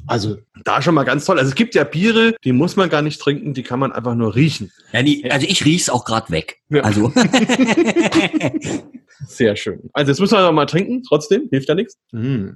Also 0.06 0.36
da 0.64 0.82
schon 0.82 0.94
mal 0.94 1.04
ganz 1.04 1.24
toll. 1.24 1.38
Also 1.38 1.48
es 1.48 1.54
gibt 1.54 1.74
ja 1.74 1.84
Biere, 1.84 2.34
die 2.44 2.52
muss 2.52 2.76
man 2.76 2.90
gar 2.90 3.02
nicht 3.02 3.20
trinken, 3.20 3.54
die 3.54 3.62
kann 3.62 3.80
man 3.80 3.90
einfach 3.90 4.14
nur 4.14 4.34
riechen. 4.34 4.70
Ja, 4.92 5.02
die, 5.02 5.30
also 5.30 5.46
ich 5.48 5.64
riech's 5.64 5.88
auch 5.88 6.04
gerade 6.04 6.30
weg. 6.30 6.58
Ja. 6.68 6.82
Also. 6.82 7.10
Sehr 9.26 9.56
schön. 9.56 9.90
Also 9.92 10.10
jetzt 10.10 10.20
müssen 10.20 10.36
wir 10.36 10.42
noch 10.42 10.52
mal 10.52 10.66
trinken, 10.66 11.02
trotzdem, 11.02 11.48
hilft 11.50 11.68
ja 11.68 11.74
nichts. 11.74 11.96
Mm. 12.12 12.50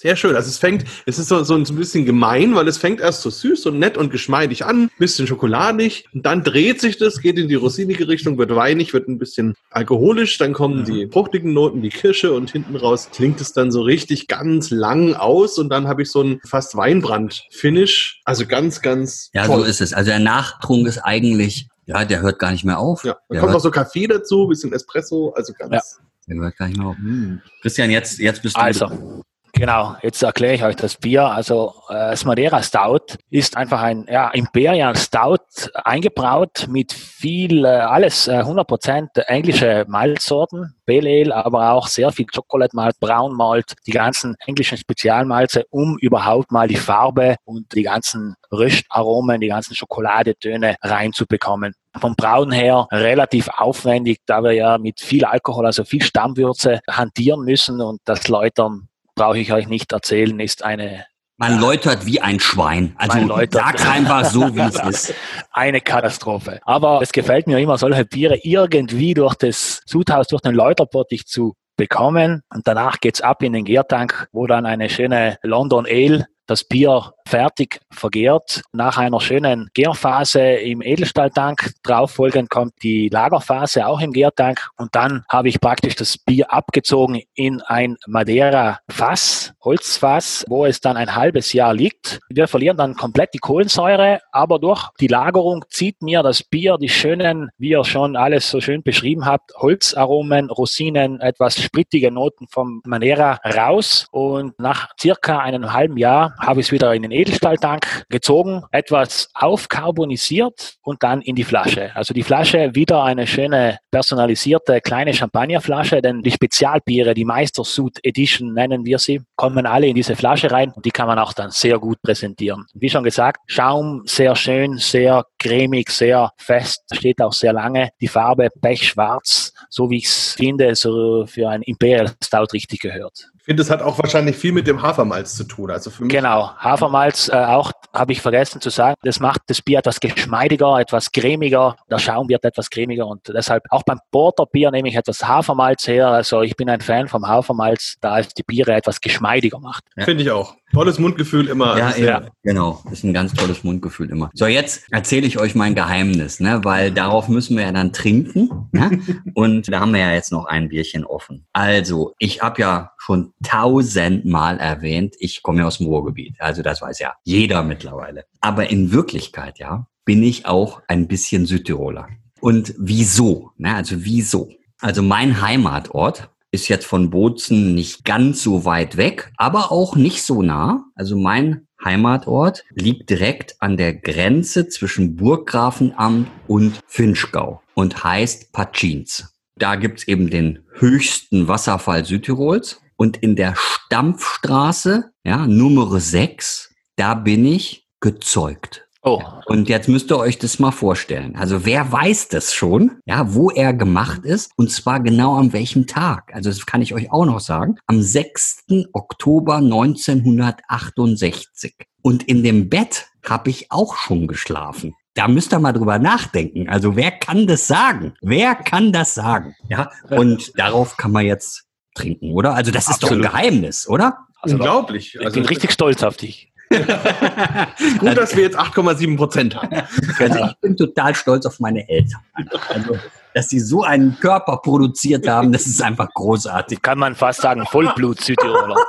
Sehr 0.00 0.14
schön. 0.14 0.36
Also 0.36 0.48
es 0.48 0.58
fängt, 0.58 0.84
es 1.06 1.18
ist 1.18 1.26
so, 1.26 1.42
so 1.42 1.56
ein 1.56 1.64
bisschen 1.64 2.06
gemein, 2.06 2.54
weil 2.54 2.68
es 2.68 2.78
fängt 2.78 3.00
erst 3.00 3.22
so 3.22 3.30
süß 3.30 3.66
und 3.66 3.80
nett 3.80 3.96
und 3.96 4.12
geschmeidig 4.12 4.64
an, 4.64 4.90
bisschen 4.96 5.26
schokoladig, 5.26 6.04
und 6.14 6.24
dann 6.24 6.44
dreht 6.44 6.80
sich 6.80 6.98
das, 6.98 7.20
geht 7.20 7.36
in 7.36 7.48
die 7.48 7.56
rosinige 7.56 8.06
Richtung, 8.06 8.38
wird 8.38 8.54
weinig, 8.54 8.92
wird 8.92 9.08
ein 9.08 9.18
bisschen 9.18 9.54
alkoholisch, 9.70 10.38
dann 10.38 10.52
kommen 10.52 10.78
ja. 10.78 10.84
die 10.84 11.08
fruchtigen 11.08 11.52
Noten, 11.52 11.82
die 11.82 11.88
Kirsche 11.88 12.32
und 12.32 12.52
hinten 12.52 12.76
raus 12.76 13.08
klingt 13.12 13.40
es 13.40 13.52
dann 13.52 13.72
so 13.72 13.82
richtig 13.82 14.28
ganz 14.28 14.70
lang 14.70 15.14
aus 15.14 15.58
und 15.58 15.68
dann 15.68 15.88
habe 15.88 16.02
ich 16.02 16.12
so 16.12 16.22
ein 16.22 16.40
fast 16.46 16.76
Weinbrand-Finish. 16.76 18.20
Also 18.24 18.46
ganz, 18.46 18.80
ganz. 18.82 19.30
Ja, 19.32 19.46
toll. 19.46 19.62
so 19.62 19.64
ist 19.64 19.80
es. 19.80 19.92
Also 19.92 20.10
der 20.10 20.20
Nachtrunk 20.20 20.86
ist 20.86 20.98
eigentlich 20.98 21.66
ja, 21.86 22.04
der 22.04 22.20
hört 22.20 22.38
gar 22.38 22.52
nicht 22.52 22.64
mehr 22.64 22.78
auf. 22.78 23.02
Ja, 23.02 23.16
dann 23.28 23.40
kommt 23.40 23.52
noch 23.52 23.60
so 23.60 23.72
Kaffee 23.72 24.06
dazu, 24.06 24.46
bisschen 24.46 24.72
Espresso, 24.72 25.32
also 25.34 25.54
ganz. 25.54 25.72
Ja. 25.72 25.80
Der 26.28 26.36
hört 26.36 26.56
gar 26.56 26.68
nicht 26.68 26.78
mehr 26.78 26.86
auf. 26.86 26.96
Hm. 26.96 27.40
Christian, 27.62 27.90
jetzt, 27.90 28.18
jetzt 28.18 28.42
bist 28.42 28.56
du. 28.56 28.60
Also, 28.60 29.24
Genau, 29.58 29.96
jetzt 30.02 30.22
erkläre 30.22 30.54
ich 30.54 30.62
euch 30.62 30.76
das 30.76 30.94
Bier. 30.94 31.24
Also 31.24 31.74
äh, 31.88 31.94
das 31.94 32.24
Madeira 32.24 32.62
Stout 32.62 33.16
ist 33.28 33.56
einfach 33.56 33.82
ein 33.82 34.06
ja, 34.08 34.30
Imperial 34.30 34.94
Stout 34.94 35.68
eingebraut 35.74 36.68
mit 36.68 36.92
viel, 36.92 37.64
äh, 37.64 37.68
alles 37.68 38.28
äh, 38.28 38.38
100% 38.38 39.18
englische 39.22 39.84
Malzsorten, 39.88 40.76
Pale 40.86 41.10
Ale, 41.10 41.34
aber 41.34 41.72
auch 41.72 41.88
sehr 41.88 42.12
viel 42.12 42.26
Chocolate 42.26 42.76
Malt, 42.76 43.00
Brown 43.00 43.34
Malt, 43.34 43.74
die 43.84 43.90
ganzen 43.90 44.36
englischen 44.46 44.78
Spezialmalze, 44.78 45.64
um 45.70 45.98
überhaupt 45.98 46.52
mal 46.52 46.68
die 46.68 46.76
Farbe 46.76 47.34
und 47.44 47.74
die 47.74 47.82
ganzen 47.82 48.36
Röstaromen, 48.52 49.40
die 49.40 49.48
ganzen 49.48 49.74
Schokoladetöne 49.74 50.76
reinzubekommen 50.82 51.74
vom 51.98 52.14
Brauen 52.14 52.52
her 52.52 52.86
relativ 52.92 53.48
aufwendig, 53.48 54.20
da 54.24 54.40
wir 54.44 54.52
ja 54.52 54.78
mit 54.78 55.00
viel 55.00 55.24
Alkohol, 55.24 55.66
also 55.66 55.82
viel 55.82 56.02
Stammwürze 56.02 56.78
hantieren 56.88 57.40
müssen 57.40 57.80
und 57.80 58.00
das 58.04 58.28
Läutern 58.28 58.88
brauche 59.18 59.38
ich 59.38 59.52
euch 59.52 59.68
nicht 59.68 59.92
erzählen, 59.92 60.40
ist 60.40 60.64
eine 60.64 61.04
man 61.40 61.60
läutert 61.60 62.04
wie 62.04 62.20
ein 62.20 62.40
Schwein. 62.40 62.96
Also 62.98 63.20
sag's 63.52 63.86
einfach 63.86 64.24
so, 64.24 64.40
wie 64.56 64.60
es 64.60 64.74
ist. 64.74 65.14
Eine 65.52 65.80
Katastrophe. 65.80 66.58
Aber 66.64 67.00
es 67.00 67.12
gefällt 67.12 67.46
mir 67.46 67.60
immer, 67.60 67.78
solche 67.78 68.04
Biere 68.04 68.40
irgendwie 68.42 69.14
durch 69.14 69.36
das 69.36 69.80
Sudhaus, 69.86 70.26
durch 70.26 70.42
den 70.42 70.56
Läuterbottich 70.56 71.26
zu 71.26 71.54
bekommen. 71.78 72.42
Und 72.52 72.68
danach 72.68 73.00
geht's 73.00 73.22
ab 73.22 73.42
in 73.42 73.54
den 73.54 73.64
Gärtank, 73.64 74.28
wo 74.32 74.46
dann 74.46 74.66
eine 74.66 74.90
schöne 74.90 75.38
London 75.42 75.86
Ale 75.86 76.26
das 76.48 76.64
Bier 76.64 77.12
fertig 77.28 77.78
vergehrt. 77.90 78.62
Nach 78.72 78.96
einer 78.96 79.20
schönen 79.20 79.68
Gärphase 79.74 80.40
im 80.40 80.80
Edelstahltank 80.80 81.72
drauf 81.82 82.12
folgend 82.12 82.48
kommt 82.48 82.72
die 82.82 83.10
Lagerphase 83.10 83.86
auch 83.86 84.00
im 84.00 84.12
Gärtank 84.12 84.66
und 84.76 84.94
dann 84.94 85.24
habe 85.28 85.48
ich 85.48 85.60
praktisch 85.60 85.94
das 85.94 86.16
Bier 86.16 86.50
abgezogen 86.50 87.22
in 87.34 87.60
ein 87.60 87.96
Madeira-Fass, 88.06 89.52
Holzfass, 89.62 90.44
wo 90.48 90.64
es 90.64 90.80
dann 90.80 90.96
ein 90.96 91.14
halbes 91.14 91.52
Jahr 91.52 91.74
liegt. 91.74 92.18
Wir 92.30 92.48
verlieren 92.48 92.78
dann 92.78 92.94
komplett 92.94 93.34
die 93.34 93.38
Kohlensäure, 93.38 94.20
aber 94.32 94.58
durch 94.58 94.88
die 95.00 95.08
Lagerung 95.08 95.66
zieht 95.68 96.00
mir 96.00 96.22
das 96.22 96.42
Bier 96.42 96.78
die 96.78 96.88
schönen, 96.88 97.50
wie 97.58 97.70
ihr 97.70 97.84
schon 97.84 98.16
alles 98.16 98.48
so 98.48 98.62
schön 98.62 98.82
beschrieben 98.82 99.26
habt, 99.26 99.52
Holzaromen, 99.56 100.48
Rosinen, 100.48 101.20
etwas 101.20 101.67
sprittige 101.68 102.10
Noten 102.10 102.46
vom 102.48 102.80
Madeira 102.84 103.38
raus 103.44 104.06
und 104.10 104.58
nach 104.58 104.88
circa 105.00 105.38
einem 105.38 105.72
halben 105.72 105.96
Jahr 105.96 106.34
habe 106.38 106.60
ich 106.60 106.66
es 106.66 106.72
wieder 106.72 106.94
in 106.94 107.02
den 107.02 107.12
Edelstahltank 107.12 108.04
gezogen, 108.08 108.64
etwas 108.72 109.28
aufkarbonisiert 109.34 110.76
und 110.82 111.02
dann 111.02 111.20
in 111.20 111.36
die 111.36 111.44
Flasche. 111.44 111.94
Also 111.94 112.14
die 112.14 112.22
Flasche 112.22 112.74
wieder 112.74 113.04
eine 113.04 113.26
schöne 113.26 113.78
personalisierte 113.90 114.80
kleine 114.80 115.14
Champagnerflasche, 115.14 116.02
denn 116.02 116.22
die 116.22 116.30
Spezialbiere, 116.30 117.14
die 117.14 117.24
Meistersud 117.24 117.98
Edition 118.02 118.54
nennen 118.54 118.84
wir 118.84 118.98
sie, 118.98 119.20
kommen 119.36 119.66
alle 119.66 119.86
in 119.86 119.94
diese 119.94 120.16
Flasche 120.16 120.50
rein 120.50 120.72
und 120.74 120.84
die 120.84 120.90
kann 120.90 121.06
man 121.06 121.18
auch 121.18 121.32
dann 121.32 121.50
sehr 121.50 121.78
gut 121.78 122.00
präsentieren. 122.02 122.66
Wie 122.74 122.90
schon 122.90 123.04
gesagt, 123.04 123.40
Schaum 123.46 124.02
sehr 124.06 124.34
schön, 124.36 124.78
sehr 124.78 125.24
cremig, 125.38 125.90
sehr 125.90 126.32
fest, 126.36 126.82
steht 126.92 127.20
auch 127.20 127.32
sehr 127.32 127.52
lange. 127.52 127.90
Die 128.00 128.08
Farbe 128.08 128.48
pechschwarz, 128.60 129.52
so 129.68 129.90
wie 129.90 129.98
ich 129.98 130.06
es 130.06 130.34
finde, 130.34 130.74
so 130.74 131.26
für 131.26 131.48
ein 131.48 131.57
Imperial 131.62 132.12
Stout 132.22 132.52
richtig 132.52 132.80
gehört 132.80 133.30
finde, 133.48 133.62
es 133.62 133.70
hat 133.70 133.82
auch 133.82 133.98
wahrscheinlich 133.98 134.36
viel 134.36 134.52
mit 134.52 134.66
dem 134.66 134.82
Hafermalz 134.82 135.34
zu 135.34 135.44
tun. 135.44 135.70
Also 135.70 135.90
für 135.90 136.04
mich 136.04 136.12
genau, 136.12 136.50
Hafermalz 136.58 137.28
äh, 137.28 137.36
auch 137.36 137.72
habe 137.94 138.12
ich 138.12 138.20
vergessen 138.20 138.60
zu 138.60 138.68
sagen, 138.68 138.94
das 139.02 139.20
macht 139.20 139.40
das 139.46 139.62
Bier 139.62 139.78
etwas 139.78 140.00
geschmeidiger, 140.00 140.78
etwas 140.78 141.10
cremiger. 141.12 141.76
Der 141.90 141.98
Schaum 141.98 142.28
wird 142.28 142.44
etwas 142.44 142.68
cremiger 142.68 143.06
und 143.06 143.26
deshalb 143.28 143.64
auch 143.70 143.82
beim 143.84 143.98
Porterbier 144.12 144.70
nehme 144.70 144.88
ich 144.88 144.96
etwas 144.96 145.26
Hafermalz 145.26 145.86
her. 145.88 146.08
Also 146.08 146.42
ich 146.42 146.56
bin 146.56 146.68
ein 146.68 146.82
Fan 146.82 147.08
vom 147.08 147.26
Hafermalz, 147.26 147.96
da 148.00 148.18
es 148.18 148.28
die 148.34 148.42
Biere 148.42 148.74
etwas 148.74 149.00
geschmeidiger 149.00 149.58
macht. 149.60 149.84
Ja. 149.96 150.04
Finde 150.04 150.22
ich 150.22 150.30
auch. 150.30 150.54
Tolles 150.72 150.98
Mundgefühl 150.98 151.48
immer. 151.48 151.78
Ja, 151.78 151.96
ja, 151.96 152.22
genau. 152.42 152.82
Ist 152.92 153.02
ein 153.02 153.14
ganz 153.14 153.32
tolles 153.32 153.64
Mundgefühl 153.64 154.10
immer. 154.10 154.30
So, 154.34 154.46
jetzt 154.46 154.84
erzähle 154.90 155.26
ich 155.26 155.38
euch 155.38 155.54
mein 155.54 155.74
Geheimnis, 155.74 156.40
ne? 156.40 156.60
weil 156.62 156.90
darauf 156.90 157.28
müssen 157.28 157.56
wir 157.56 157.64
ja 157.64 157.72
dann 157.72 157.94
trinken. 157.94 158.68
Ne? 158.72 159.00
Und 159.34 159.72
da 159.72 159.80
haben 159.80 159.94
wir 159.94 160.00
ja 160.00 160.12
jetzt 160.12 160.30
noch 160.30 160.44
ein 160.44 160.68
Bierchen 160.68 161.06
offen. 161.06 161.46
Also, 161.54 162.14
ich 162.18 162.42
habe 162.42 162.60
ja 162.60 162.92
schon 162.98 163.32
tausendmal 163.42 164.58
erwähnt, 164.58 165.14
ich 165.18 165.42
komme 165.42 165.60
ja 165.60 165.66
aus 165.66 165.78
dem 165.78 165.86
Ruhrgebiet. 165.86 166.36
Also, 166.38 166.62
das 166.62 166.82
weiß 166.82 166.98
ja 166.98 167.14
jeder 167.24 167.62
mittlerweile. 167.62 168.24
Aber 168.40 168.70
in 168.70 168.92
Wirklichkeit, 168.92 169.58
ja, 169.58 169.86
bin 170.04 170.22
ich 170.22 170.46
auch 170.46 170.82
ein 170.88 171.08
bisschen 171.08 171.46
Südtiroler. 171.46 172.08
Und 172.40 172.74
wieso? 172.78 173.50
Ne? 173.56 173.74
Also, 173.74 174.04
wieso? 174.04 174.50
Also, 174.80 175.02
mein 175.02 175.40
Heimatort 175.40 176.30
ist 176.50 176.68
jetzt 176.68 176.86
von 176.86 177.10
Bozen 177.10 177.74
nicht 177.74 178.04
ganz 178.04 178.42
so 178.42 178.64
weit 178.64 178.96
weg, 178.96 179.32
aber 179.36 179.70
auch 179.70 179.96
nicht 179.96 180.22
so 180.22 180.42
nah. 180.42 180.84
Also 180.94 181.16
mein 181.16 181.66
Heimatort 181.84 182.64
liegt 182.74 183.10
direkt 183.10 183.56
an 183.60 183.76
der 183.76 183.94
Grenze 183.94 184.68
zwischen 184.68 185.16
Burggrafenamt 185.16 186.28
und 186.46 186.80
Finchgau 186.86 187.62
und 187.74 188.02
heißt 188.02 188.52
Patschins. 188.52 189.34
Da 189.56 189.76
gibt's 189.76 190.06
eben 190.08 190.30
den 190.30 190.60
höchsten 190.72 191.48
Wasserfall 191.48 192.04
Südtirols 192.04 192.80
und 192.98 193.16
in 193.16 193.34
der 193.36 193.54
Stampfstraße, 193.56 195.12
ja, 195.24 195.46
Nummer 195.46 195.98
6, 196.00 196.74
da 196.96 197.14
bin 197.14 197.46
ich 197.46 197.86
gezeugt. 198.00 198.86
Oh. 199.02 199.22
Und 199.46 199.68
jetzt 199.68 199.88
müsst 199.88 200.10
ihr 200.10 200.18
euch 200.18 200.38
das 200.38 200.58
mal 200.58 200.72
vorstellen. 200.72 201.36
Also 201.36 201.64
wer 201.64 201.92
weiß 201.92 202.26
das 202.28 202.52
schon, 202.52 202.98
ja, 203.06 203.32
wo 203.32 203.50
er 203.50 203.72
gemacht 203.72 204.24
ist 204.24 204.50
und 204.56 204.72
zwar 204.72 204.98
genau 205.00 205.36
an 205.36 205.52
welchem 205.52 205.86
Tag. 205.86 206.34
Also 206.34 206.50
das 206.50 206.66
kann 206.66 206.82
ich 206.82 206.92
euch 206.92 207.12
auch 207.12 207.24
noch 207.24 207.38
sagen. 207.40 207.76
Am 207.86 208.02
6. 208.02 208.64
Oktober 208.92 209.58
1968. 209.58 211.76
Und 212.02 212.24
in 212.24 212.42
dem 212.42 212.68
Bett 212.68 213.06
habe 213.24 213.50
ich 213.50 213.70
auch 213.70 213.96
schon 213.96 214.26
geschlafen. 214.26 214.96
Da 215.14 215.28
müsst 215.28 215.52
ihr 215.52 215.60
mal 215.60 215.72
drüber 215.72 216.00
nachdenken. 216.00 216.68
Also 216.68 216.96
wer 216.96 217.12
kann 217.12 217.46
das 217.46 217.68
sagen? 217.68 218.14
Wer 218.20 218.56
kann 218.56 218.92
das 218.92 219.14
sagen? 219.14 219.54
Ja, 219.68 219.92
und 220.10 220.58
darauf 220.58 220.96
kann 220.96 221.12
man 221.12 221.24
jetzt 221.24 221.67
trinken, 221.98 222.32
oder? 222.32 222.54
Also 222.54 222.70
das 222.70 222.84
ist 222.88 223.02
Absolut. 223.02 223.24
doch 223.24 223.32
ein 223.32 223.32
Geheimnis, 223.32 223.88
oder? 223.88 224.18
Also 224.40 224.56
Unglaublich. 224.56 225.14
Ich 225.14 225.18
bin 225.18 225.26
also 225.26 225.40
richtig 225.42 225.72
stolz 225.72 226.02
auf 226.02 226.16
dich. 226.16 226.52
Gut, 227.98 228.16
dass 228.16 228.36
wir 228.36 228.42
jetzt 228.42 228.58
8,7 228.58 229.16
Prozent 229.16 229.56
haben. 229.56 229.82
Also 230.18 230.44
ich 230.44 230.56
bin 230.60 230.76
total 230.76 231.14
stolz 231.14 231.46
auf 231.46 231.60
meine 231.60 231.88
Eltern. 231.88 232.20
Also 232.68 232.98
dass 233.38 233.50
sie 233.50 233.60
so 233.60 233.84
einen 233.84 234.18
Körper 234.18 234.56
produziert 234.56 235.28
haben, 235.28 235.52
das 235.52 235.64
ist 235.68 235.80
einfach 235.80 236.12
großartig. 236.12 236.82
Kann 236.82 236.98
man 236.98 237.14
fast 237.14 237.40
sagen, 237.40 237.64
Vollblut-Südtiroler. 237.66 238.74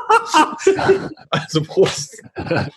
Also 1.29 1.61
Prost. 1.61 2.21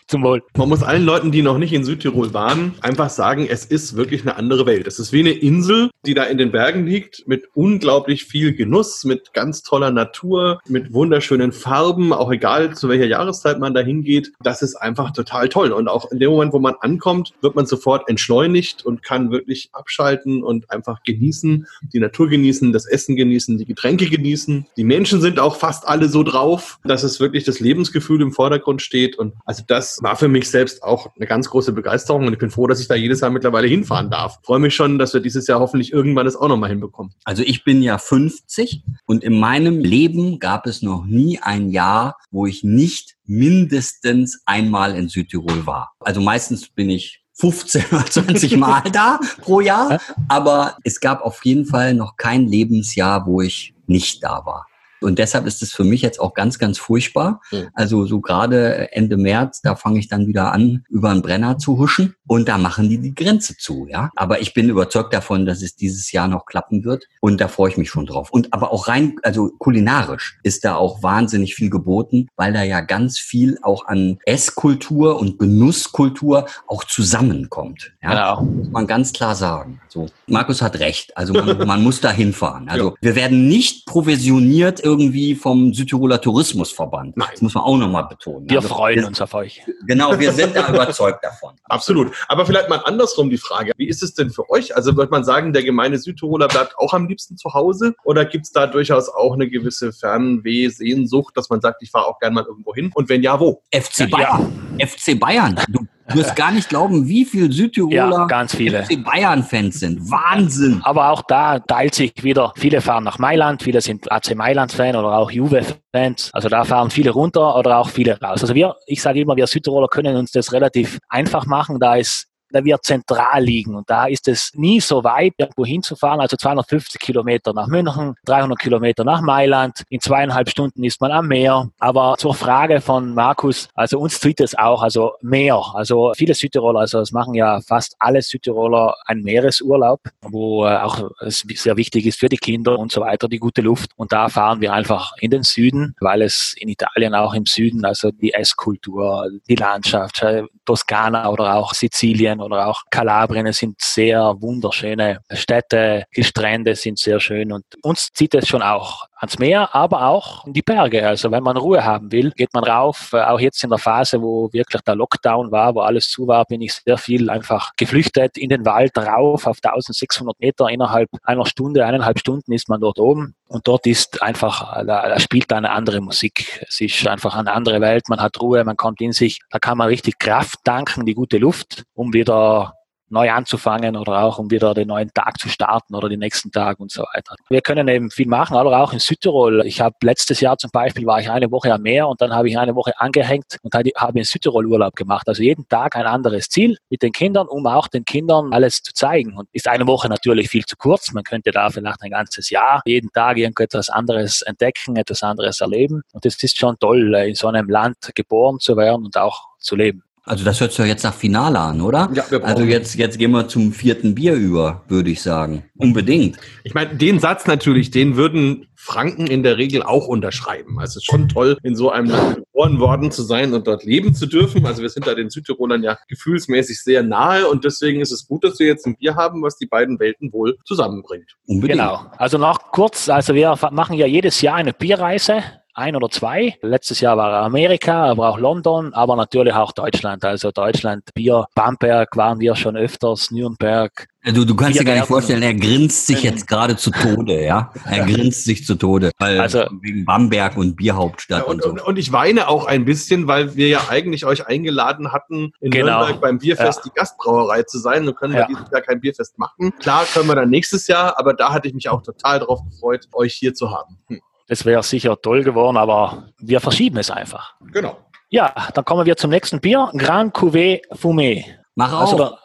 Zum 0.07 0.23
Wohl. 0.23 0.43
Man 0.57 0.69
muss 0.69 0.83
allen 0.83 1.05
Leuten, 1.05 1.33
die 1.33 1.43
noch 1.43 1.59
nicht 1.59 1.73
in 1.73 1.85
Südtirol 1.85 2.33
waren, 2.33 2.75
einfach 2.81 3.11
sagen, 3.11 3.47
es 3.49 3.65
ist 3.65 3.97
wirklich 3.97 4.23
eine 4.23 4.37
andere 4.37 4.67
Welt. 4.67 4.87
Es 4.87 4.99
ist 4.99 5.13
wie 5.13 5.21
eine 5.21 5.33
Insel, 5.33 5.91
die 6.07 6.15
da 6.15 6.25
in 6.25 6.39
den 6.39 6.53
Bergen 6.53 6.87
liegt, 6.87 7.27
mit 7.27 7.49
unglaublich 7.55 8.25
viel 8.25 8.55
Genuss, 8.55 9.05
mit 9.05 9.33
ganz 9.33 9.63
toller 9.63 9.91
Natur, 9.91 10.61
mit 10.69 10.93
wunderschönen 10.93 11.53
Farben, 11.53 12.13
auch 12.13 12.31
egal 12.31 12.75
zu 12.75 12.89
welcher 12.89 13.07
Jahreszeit 13.07 13.59
man 13.59 13.75
da 13.75 13.81
hingeht. 13.81 14.33
Das 14.43 14.63
ist 14.63 14.77
einfach 14.77 15.13
total 15.13 15.49
toll. 15.49 15.73
Und 15.73 15.89
auch 15.89 16.11
in 16.11 16.19
dem 16.19 16.31
Moment, 16.31 16.53
wo 16.53 16.59
man 16.59 16.75
ankommt, 16.81 17.33
wird 17.41 17.55
man 17.55 17.67
sofort 17.67 18.09
entschleunigt 18.09 18.85
und 18.85 19.03
kann 19.03 19.31
wirklich 19.31 19.71
abschalten 19.73 20.43
und 20.43 20.71
einfach 20.71 21.03
genießen 21.03 21.62
die 21.93 22.01
Natur 22.01 22.29
genießen, 22.29 22.73
das 22.73 22.87
Essen 22.87 23.17
genießen, 23.17 23.59
die 23.59 23.65
Getränke 23.65 24.07
genießen. 24.07 24.67
Die 24.77 24.85
Menschen 24.85 25.21
sind 25.21 25.39
auch 25.39 25.57
fast 25.57 25.87
alle 25.87 26.09
so 26.09 26.23
drauf, 26.23 26.79
dass 26.85 27.03
es 27.03 27.21
wirklich 27.21 27.45
das 27.45 27.61
Lebensgefühl 27.61 28.21
im 28.23 28.33
Vordergrund 28.33 28.83
steht. 28.83 29.19
Und 29.19 29.35
also 29.45 29.63
das 29.67 29.99
war 30.03 30.17
für 30.17 30.29
mich 30.29 30.51
selbst 30.51 30.83
auch 30.83 31.15
eine 31.17 31.27
ganz 31.27 31.49
große 31.51 31.73
Begeisterung. 31.73 32.27
Und 32.27 32.33
ich 32.33 32.39
bin 32.39 32.51
froh, 32.51 32.67
dass 32.67 32.81
ich 32.81 32.89
da 32.89 32.95
jedes 32.95 33.21
Jahr 33.21 33.31
mittlerweile 33.31 33.69
hinfahren 33.69 34.11
darf. 34.11 34.39
Ich 34.41 34.47
freue 34.47 34.61
mich 34.61 34.75
schon, 34.75 34.99
dass 34.99 35.15
wir 35.15 35.21
dieses 35.21 35.47
Jahr 35.47 35.61
hoffentlich 35.61 35.93
irgendwann 35.93 36.27
das 36.27 36.37
auch 36.37 36.49
nochmal 36.49 36.71
hinbekommen. 36.71 37.13
Also 37.25 37.43
ich 37.43 37.65
bin 37.65 37.83
ja 37.83 37.99
50 37.99 38.83
und 39.07 39.25
in 39.25 39.39
meinem 39.39 39.81
Leben 39.81 40.39
gab 40.39 40.67
es 40.67 40.83
noch 40.83 41.05
nie 41.05 41.39
ein 41.41 41.71
Jahr, 41.71 42.17
wo 42.31 42.47
ich 42.47 42.65
nicht 42.65 43.17
mindestens 43.25 44.43
einmal 44.47 44.97
in 44.97 45.09
Südtirol 45.09 45.67
war. 45.67 45.93
Also 46.01 46.21
meistens 46.21 46.69
bin 46.69 46.91
ich 46.91 47.22
15 47.35 47.85
oder 47.93 48.07
20 48.07 48.57
Mal 48.57 48.83
da 48.93 49.19
pro 49.41 49.61
Jahr. 49.61 50.01
Aber 50.29 50.77
es 50.85 51.01
gab 51.01 51.23
auf 51.23 51.45
jeden 51.45 51.67
Fall 51.67 51.95
noch 51.95 52.17
kein 52.17 52.47
Lebensjahr, 52.47 53.27
wo 53.27 53.41
ich 53.41 53.75
nicht 53.87 54.23
da 54.23 54.45
war. 54.45 54.67
Und 55.05 55.19
deshalb 55.19 55.47
ist 55.47 55.63
es 55.63 55.73
für 55.73 55.85
mich 55.85 56.03
jetzt 56.03 56.21
auch 56.21 56.35
ganz, 56.35 56.59
ganz 56.59 56.79
furchtbar. 56.79 57.41
Mhm. 57.51 57.69
Also 57.75 58.07
so 58.07 58.21
gerade 58.21 58.93
Ende 58.93 59.17
März, 59.17 59.61
da 59.63 59.77
fange 59.77 59.99
ich 59.99 60.09
dann 60.09 60.27
wieder 60.27 60.53
an, 60.53 60.85
über 60.89 61.11
einen 61.11 61.23
Brenner 61.23 61.59
zu 61.59 61.79
huschen 61.79 62.15
und 62.27 62.49
da 62.49 62.59
machen 62.59 62.89
die 62.89 62.99
die 62.99 63.15
Grenze 63.15 63.57
zu, 63.57 63.87
ja. 63.89 64.11
Aber 64.17 64.41
ich 64.41 64.55
bin 64.55 64.69
überzeugt 64.69 65.13
davon, 65.13 65.45
dass 65.47 65.63
es 65.63 65.77
dieses 65.77 66.13
Jahr 66.13 66.29
noch 66.29 66.47
klappen 66.47 66.85
wird 66.85 67.05
und 67.21 67.41
da 67.41 67.49
freue 67.49 67.71
ich 67.71 67.77
mich 67.77 67.91
schon 67.91 68.07
drauf. 68.07 68.31
Und 68.31 68.53
aber 68.53 68.73
auch 68.73 68.89
rein, 68.89 69.17
also 69.23 69.51
kulinarisch 69.59 70.39
ist 70.43 70.65
da 70.65 70.77
auch 70.77 71.03
wahnsinnig 71.03 71.55
viel 71.55 71.71
geboten, 71.71 72.29
weil 72.37 72.53
da 72.53 72.63
ja 72.63 72.81
ganz 72.81 73.19
viel 73.19 73.59
auch 73.63 73.87
an 73.87 74.19
Esskultur 74.25 75.19
und 75.19 75.39
Genusskultur 75.39 76.47
auch 76.67 76.85
zusammenkommt. 76.85 77.93
Ja? 78.03 78.39
Genau. 78.39 78.45
Muss 78.45 78.71
man 78.71 78.87
ganz 78.87 79.13
klar 79.13 79.35
sagen. 79.35 79.81
So, 79.89 80.07
Markus 80.27 80.63
hat 80.63 80.79
recht. 80.79 81.17
Also 81.17 81.33
man, 81.35 81.59
man 81.67 81.83
muss 81.83 82.01
da 82.01 82.11
hinfahren. 82.11 82.69
Also 82.69 82.91
ja. 82.91 82.95
wir 83.01 83.15
werden 83.15 83.49
nicht 83.49 83.87
provisioniert 83.87 84.81
irgendwie 84.93 85.35
vom 85.35 85.73
Südtiroler 85.73 86.21
Tourismusverband. 86.21 87.17
Nein. 87.17 87.29
Das 87.33 87.43
muss 87.43 87.55
man 87.55 87.65
auch 87.65 87.77
nochmal 87.77 88.07
betonen. 88.09 88.49
Wir 88.49 88.59
also, 88.59 88.69
freuen 88.69 89.01
wir, 89.01 89.07
uns 89.07 89.21
auf 89.21 89.35
euch. 89.35 89.63
Genau, 89.87 90.19
wir 90.19 90.33
sind 90.33 90.55
da 90.55 90.69
überzeugt 90.69 91.25
davon. 91.25 91.55
Absolut. 91.65 92.13
Aber 92.29 92.47
vielleicht 92.47 92.69
mal 92.69 92.83
andersrum 92.85 93.31
die 93.31 93.39
Frage. 93.39 93.73
Wie 93.77 93.89
ist 93.89 94.03
es 94.03 94.15
denn 94.15 94.31
für 94.31 94.49
euch? 94.51 94.77
Also 94.77 94.97
wird 94.97 95.11
man 95.11 95.25
sagen, 95.25 95.53
der 95.53 95.63
gemeine 95.63 95.99
Südtiroler 95.99 96.49
bleibt 96.49 96.77
auch 96.79 96.93
am 96.93 97.09
liebsten 97.09 97.37
zu 97.37 97.55
Hause? 97.55 97.95
Oder 98.05 98.25
gibt 98.25 98.47
es 98.47 98.53
da 98.53 98.67
durchaus 98.67 99.09
auch 99.09 99.35
eine 99.35 99.49
gewisse 99.49 99.93
Fernweh-Sehnsucht, 99.93 101.37
dass 101.37 101.49
man 101.51 101.61
sagt, 101.61 101.83
ich 101.83 101.91
fahre 101.91 102.07
auch 102.07 102.19
gerne 102.19 102.35
mal 102.35 102.45
irgendwo 102.45 102.75
hin? 102.75 102.91
Und 102.95 103.09
wenn 103.09 103.23
ja, 103.23 103.41
wo? 103.41 103.63
FC 103.73 104.11
Bayern. 104.11 104.53
Ja. 104.79 104.87
FC 104.87 105.19
Bayern. 105.19 105.59
Du 105.69 105.87
Du 106.13 106.19
wirst 106.19 106.37
gar 106.37 106.53
nicht 106.53 106.69
glauben, 106.69 107.09
wie 107.09 107.25
viele 107.25 107.51
Südtiroler 107.51 107.95
ja, 107.95 108.27
ganz 108.27 108.55
viele. 108.55 108.85
Bayern-Fans 109.05 109.81
sind. 109.81 110.11
Wahnsinn. 110.11 110.81
Aber 110.85 111.11
auch 111.11 111.23
da 111.23 111.59
teilt 111.59 111.95
sich 111.95 112.13
wieder, 112.23 112.53
viele 112.57 112.81
fahren 112.81 113.05
nach 113.05 113.19
Mailand, 113.19 113.63
viele 113.63 113.81
sind 113.81 114.11
AC 114.11 114.35
Mailand-Fan 114.35 114.97
oder 114.97 115.17
auch 115.17 115.31
Juve-Fans. 115.31 116.31
Also 116.33 116.49
da 116.49 116.65
fahren 116.65 116.91
viele 116.91 117.11
runter 117.11 117.57
oder 117.57 117.79
auch 117.79 117.89
viele 117.89 118.21
raus. 118.21 118.43
Also 118.43 118.55
wir, 118.55 118.77
ich 118.87 119.03
sage 119.03 119.21
immer, 119.21 119.37
wir 119.37 119.47
Südtiroler 119.47 119.89
können 119.89 120.17
uns 120.17 120.31
das 120.33 120.53
relativ 120.53 120.99
einfach 121.09 121.47
machen, 121.47 121.81
da 121.81 121.97
ist 121.97 122.32
da 122.53 122.65
wird 122.65 122.85
zentral 122.85 123.43
liegen. 123.43 123.75
Und 123.75 123.89
da 123.89 124.07
ist 124.07 124.29
es 124.29 124.53
nie 124.55 124.81
so 124.81 125.05
weit, 125.05 125.35
irgendwo 125.37 125.65
hinzufahren. 125.65 126.21
Also 126.21 126.37
250 126.37 127.01
Kilometer 127.01 127.53
nach 127.53 127.67
München, 127.67 128.15
300 128.25 128.59
Kilometer 128.59 129.05
nach 129.05 129.21
Mailand. 129.21 129.83
In 129.89 130.01
zweieinhalb 130.01 130.49
Stunden 130.49 130.85
ist 130.85 131.01
man 131.01 131.13
am 131.13 131.29
Meer. 131.29 131.71
Aber 131.79 132.17
zur 132.19 132.35
Frage 132.35 132.81
von 132.81 133.15
Markus, 133.15 133.69
also 133.75 133.99
uns 133.99 134.21
zieht 134.21 134.41
es 134.41 134.57
auch, 134.57 134.83
also 134.83 135.13
Meer. 135.23 135.63
Also 135.75 136.13
viele 136.17 136.35
Südtiroler, 136.35 136.81
also 136.81 137.01
es 137.01 137.13
machen 137.13 137.35
ja 137.35 137.61
fast 137.61 137.97
alle 137.99 138.23
Südtiroler 138.23 138.95
einen 139.07 139.23
Meeresurlaub, 139.23 140.01
wo 140.23 140.67
äh, 140.67 140.77
auch 140.77 141.11
es 141.21 141.45
sehr 141.55 141.77
wichtig 141.77 142.07
ist 142.07 142.19
für 142.19 142.29
die 142.29 142.37
Kinder 142.37 142.79
und 142.79 142.93
so 142.93 143.01
weiter, 143.01 143.29
die 143.29 143.39
gute 143.39 143.63
Luft. 143.63 143.91
Und 143.97 144.13
da 144.13 144.29
fahren 144.29 144.61
wir 144.61 144.73
einfach 144.73 145.13
in 145.21 145.31
den 145.31 145.43
Süden, 145.43 145.95
weil 146.01 146.23
es 146.23 146.55
in 146.59 146.69
Italien 146.69 147.15
auch 147.15 147.35
im 147.35 147.47
Süden, 147.47 147.85
also 147.85 148.11
die 148.11 148.33
Esskultur, 148.33 149.29
die 149.49 149.55
Landschaft, 149.55 150.23
äh, 150.23 150.45
Toskana 150.65 151.29
oder 151.31 151.57
auch 151.57 151.75
Sizilien 151.75 152.41
oder 152.43 152.67
auch 152.67 152.83
Kalabrien 152.91 153.47
es 153.47 153.59
sind 153.59 153.81
sehr 153.81 154.35
wunderschöne 154.41 155.21
Städte, 155.33 156.05
die 156.15 156.25
Strände 156.25 156.75
sind 156.75 156.99
sehr 156.99 157.21
schön 157.21 157.53
und 157.53 157.65
uns 157.83 158.09
zieht 158.13 158.35
es 158.35 158.49
schon 158.49 158.63
auch 158.63 159.07
ans 159.23 159.39
Meer, 159.39 159.75
aber 159.75 160.07
auch 160.07 160.47
in 160.47 160.53
die 160.53 160.63
Berge. 160.63 161.07
Also 161.07 161.31
wenn 161.31 161.45
man 161.45 161.57
Ruhe 161.57 161.85
haben 161.85 162.11
will, 162.11 162.33
geht 162.33 162.53
man 162.53 162.65
rauf. 162.65 163.13
Äh, 163.13 163.23
auch 163.23 163.41
jetzt 163.41 163.63
in 163.63 163.71
der 163.71 163.79
Phase, 163.79 164.21
wo 164.21 164.53
wirklich 164.53 164.83
der 164.83 164.97
Lockdown 164.97 165.53
war, 165.53 165.75
wo 165.75 165.81
alles 165.81 166.11
zu 166.11 166.27
war, 166.27 166.45
bin 166.45 166.61
ich 166.61 166.75
sehr 166.75 166.99
viel 166.99 167.31
einfach 167.31 167.71
geflüchtet 167.77 168.37
in 168.37 168.49
den 168.49 168.67
Wald 168.67 168.99
rauf 168.99 169.47
auf 169.47 169.59
1600 169.63 170.39
Meter. 170.41 170.69
Innerhalb 170.69 171.09
einer 171.23 171.47
Stunde, 171.47 171.87
eineinhalb 171.87 172.19
Stunden 172.19 172.53
ist 172.53 172.69
man 172.69 172.81
dort 172.81 172.99
oben. 172.99 173.37
Und 173.47 173.69
dort 173.69 173.87
ist 173.87 174.23
einfach, 174.23 174.75
da, 174.85 175.09
da 175.09 175.21
spielt 175.21 175.53
eine 175.53 175.71
andere 175.71 176.01
Musik. 176.01 176.65
Es 176.67 176.81
ist 176.81 177.07
einfach 177.07 177.37
eine 177.37 177.53
andere 177.53 177.81
Welt. 177.81 178.09
Man 178.09 178.21
hat 178.21 178.41
Ruhe, 178.41 178.65
man 178.65 178.77
kommt 178.77 179.01
in 179.01 179.13
sich. 179.13 179.41
Da 179.51 179.59
kann 179.61 179.79
man 179.79 179.89
richtig 179.89 180.19
Kraft 180.19 180.59
danken, 180.65 181.07
die 181.07 181.15
gute 181.15 181.39
Luft, 181.39 181.85
um 181.95 182.13
wieder 182.13 182.75
neu 183.13 183.31
anzufangen 183.31 183.97
oder 183.97 184.25
auch 184.25 184.39
um 184.39 184.51
wieder 184.51 184.75
den 184.75 184.89
neuen 184.89 185.13
Tag 185.13 185.39
zu 185.39 185.49
starten 185.49 185.95
oder 185.95 186.09
den 186.09 186.19
nächsten 186.19 186.51
Tag 186.51 186.81
und 186.81 186.91
so 186.91 187.03
weiter. 187.15 187.37
Wir 187.49 187.61
können 187.61 187.87
eben 187.89 188.11
viel 188.11 188.27
machen, 188.27 188.57
aber 188.57 188.83
auch 188.83 188.93
in 188.93 188.99
Südtirol. 188.99 189.65
Ich 189.67 189.81
habe 189.81 189.95
letztes 190.03 190.41
Jahr 190.41 190.57
zum 190.59 190.71
Beispiel 190.71 191.07
war 191.07 191.21
ich 191.21 191.31
eine 191.31 191.51
Woche 191.51 191.73
am 191.73 191.83
Meer 191.83 192.09
und 192.09 192.21
dann 192.21 192.35
habe 192.35 192.49
ich 192.49 192.59
eine 192.59 192.75
Woche 192.75 192.99
angehängt 192.99 193.59
und 193.63 193.75
habe 193.75 194.19
in 194.19 194.25
Südtirol 194.25 194.67
Urlaub 194.67 194.97
gemacht. 194.97 195.29
Also 195.29 195.43
jeden 195.43 195.69
Tag 195.69 195.97
ein 195.97 196.07
anderes 196.07 196.49
Ziel 196.49 196.79
mit 196.89 197.03
den 197.03 197.13
Kindern, 197.13 197.47
um 197.49 197.67
auch 197.67 197.89
den 197.89 198.05
Kindern 198.05 198.53
alles 198.53 198.83
zu 198.83 198.93
zeigen. 198.93 199.37
Und 199.37 199.49
ist 199.53 199.69
eine 199.69 199.87
Woche 199.87 200.09
natürlich 200.09 200.49
viel 200.49 200.65
zu 200.65 200.77
kurz. 200.77 201.13
Man 201.13 201.25
könnte 201.25 201.51
da 201.51 201.69
vielleicht 201.71 202.03
ein 202.03 202.11
ganzes 202.11 202.51
Jahr 202.51 202.83
jeden 202.87 203.13
Tag 203.13 203.37
irgendetwas 203.37 203.91
anderes 203.91 204.43
entdecken, 204.43 204.97
etwas 204.97 205.23
anderes 205.23 205.61
erleben. 205.61 206.03
Und 206.13 206.25
es 206.25 206.43
ist 206.43 206.59
schon 206.59 206.79
toll, 206.79 207.15
in 207.15 207.35
so 207.35 207.49
einem 207.49 207.69
Land 207.69 207.97
geboren 208.15 208.59
zu 208.59 208.77
werden 208.77 209.05
und 209.05 209.17
auch 209.17 209.49
zu 209.59 209.77
leben. 209.77 210.03
Also 210.25 210.45
das 210.45 210.61
hört 210.61 210.71
sich 210.71 210.79
ja 210.79 210.85
jetzt 210.85 211.03
nach 211.03 211.15
Finale 211.15 211.59
an, 211.59 211.81
oder? 211.81 212.09
Ja, 212.15 212.25
wir 212.31 212.45
also 212.45 212.63
jetzt, 212.63 212.95
jetzt 212.95 213.19
gehen 213.19 213.33
wir 213.33 213.49
zum 213.49 213.73
vierten 213.73 214.15
Bier 214.15 214.35
über, 214.35 214.83
würde 214.87 215.11
ich 215.11 215.21
sagen. 215.21 215.65
Unbedingt. 215.77 216.39
Ich 216.63 216.75
meine, 216.75 216.95
den 216.95 217.19
Satz 217.19 217.47
natürlich, 217.49 217.91
den 217.91 218.15
würden 218.17 218.69
Franken 218.77 219.27
in 219.27 219.43
der 219.43 219.59
Regel 219.59 219.83
auch 219.83 220.07
unterschreiben. 220.07 220.79
Also 220.79 220.93
es 220.93 220.97
ist 220.99 221.07
schon 221.07 221.29
toll, 221.29 221.59
in 221.65 221.75
so 221.75 221.91
einem 221.91 222.11
Land 222.11 222.37
geboren 222.37 222.79
worden 222.79 223.11
zu 223.11 223.23
sein 223.23 223.53
und 223.53 223.67
dort 223.67 223.85
leben 223.85 224.15
zu 224.15 224.27
dürfen. 224.27 224.65
Also 224.65 224.83
wir 224.83 224.91
sind 224.91 225.09
da 225.09 225.15
den 225.15 225.29
Südtirolern 225.29 225.83
ja 225.83 225.99
gefühlsmäßig 226.09 226.81
sehr 226.83 227.03
nahe 227.03 227.49
und 227.49 227.65
deswegen 227.65 228.01
ist 228.01 228.13
es 228.13 228.27
gut, 228.27 228.45
dass 228.45 228.61
wir 228.61 228.67
jetzt 228.69 228.87
ein 228.87 228.97
Bier 228.97 229.17
haben, 229.17 229.43
was 229.43 229.57
die 229.57 229.67
beiden 229.67 229.99
Welten 229.99 230.33
wohl 230.33 230.57
zusammenbringt. 230.65 231.37
Unbedingt. 231.47 231.81
Genau. 231.81 232.07
Also 232.17 232.39
noch 232.39 232.71
kurz, 232.71 233.09
also 233.09 233.35
wir 233.35 233.57
machen 233.73 233.97
ja 233.97 234.07
jedes 234.07 234.41
Jahr 234.41 234.55
eine 234.57 234.73
Bierreise 234.73 235.43
ein 235.75 235.97
oder 235.97 236.11
zwei. 236.11 236.57
Letztes 236.63 237.01
Jahr 237.01 237.17
war 237.17 237.33
Amerika, 237.43 238.07
aber 238.07 238.29
auch 238.29 238.39
London, 238.39 238.93
aber 238.93 239.17
natürlich 239.17 239.55
auch 239.55 239.73
Deutschland. 239.73 240.25
Also 240.25 240.51
Deutschland, 240.51 241.05
Bier, 241.15 241.47
Bamberg 241.55 242.17
waren 242.17 242.41
wir 242.41 242.57
schon 242.57 242.77
öfters, 242.77 243.31
Nürnberg. 243.31 244.07
Du, 244.25 244.45
du 244.45 244.55
kannst 244.55 244.79
dir 244.79 244.85
gar 244.85 244.95
nicht 244.95 245.07
vorstellen, 245.07 245.43
er 245.43 245.55
grinst 245.55 246.07
sich 246.07 246.23
jetzt 246.23 246.47
gerade 246.47 246.77
zu 246.77 246.93
Tode, 246.93 247.43
ja? 247.43 247.73
Er 247.87 248.07
grinst 248.07 248.45
sich 248.45 248.65
zu 248.65 248.77
Tode, 248.77 249.11
weil 249.19 249.41
also, 249.41 249.65
wegen 249.81 250.05
Bamberg 250.05 250.57
und 250.57 250.77
Bierhauptstadt 250.77 251.41
ja, 251.41 251.45
und, 251.45 251.65
und, 251.65 251.81
so. 251.81 251.85
Und 251.85 251.99
ich 251.99 252.13
weine 252.13 252.47
auch 252.49 252.67
ein 252.67 252.85
bisschen, 252.85 253.27
weil 253.27 253.57
wir 253.57 253.67
ja 253.67 253.89
eigentlich 253.89 254.25
euch 254.25 254.47
eingeladen 254.47 255.11
hatten, 255.11 255.53
in 255.61 255.73
genau. 255.73 255.99
Nürnberg 255.99 256.21
beim 256.21 256.39
Bierfest 256.39 256.81
ja. 256.85 256.91
die 256.91 256.95
Gastbrauerei 256.95 257.65
zu 257.65 257.79
sein. 257.79 258.05
Nun 258.05 258.15
können 258.15 258.35
wir 258.35 258.43
ja. 258.43 258.47
dieses 258.47 258.71
Jahr 258.71 258.83
kein 258.83 259.01
Bierfest 259.01 259.39
machen. 259.39 259.73
Klar 259.81 260.05
können 260.13 260.29
wir 260.29 260.37
dann 260.37 260.51
nächstes 260.51 260.87
Jahr, 260.87 261.19
aber 261.19 261.35
da 261.35 261.53
hatte 261.53 261.67
ich 261.67 261.75
mich 261.75 261.89
auch 261.89 262.03
total 262.03 262.39
drauf 262.39 262.61
gefreut, 262.63 263.09
euch 263.15 263.35
hier 263.35 263.55
zu 263.55 263.73
haben. 263.73 263.99
Hm. 264.07 264.21
Das 264.53 264.67
wäre 264.67 264.83
sicher 264.83 265.19
toll 265.19 265.45
geworden, 265.45 265.79
aber 265.79 266.25
wir 266.39 266.61
verschieben 266.61 266.99
es 266.99 267.11
einfach. 267.11 267.55
Genau. 267.73 267.97
Ja, 268.29 268.53
dann 268.75 268.85
kommen 268.85 269.07
wir 269.07 269.17
zum 269.17 269.31
nächsten 269.31 269.63
Bier. 269.63 269.91
Grand 269.97 270.37
Cuvée 270.37 270.83
Fumé. 270.93 271.47
Mach 271.75 271.91
also 271.99 272.23
auf. 272.23 272.39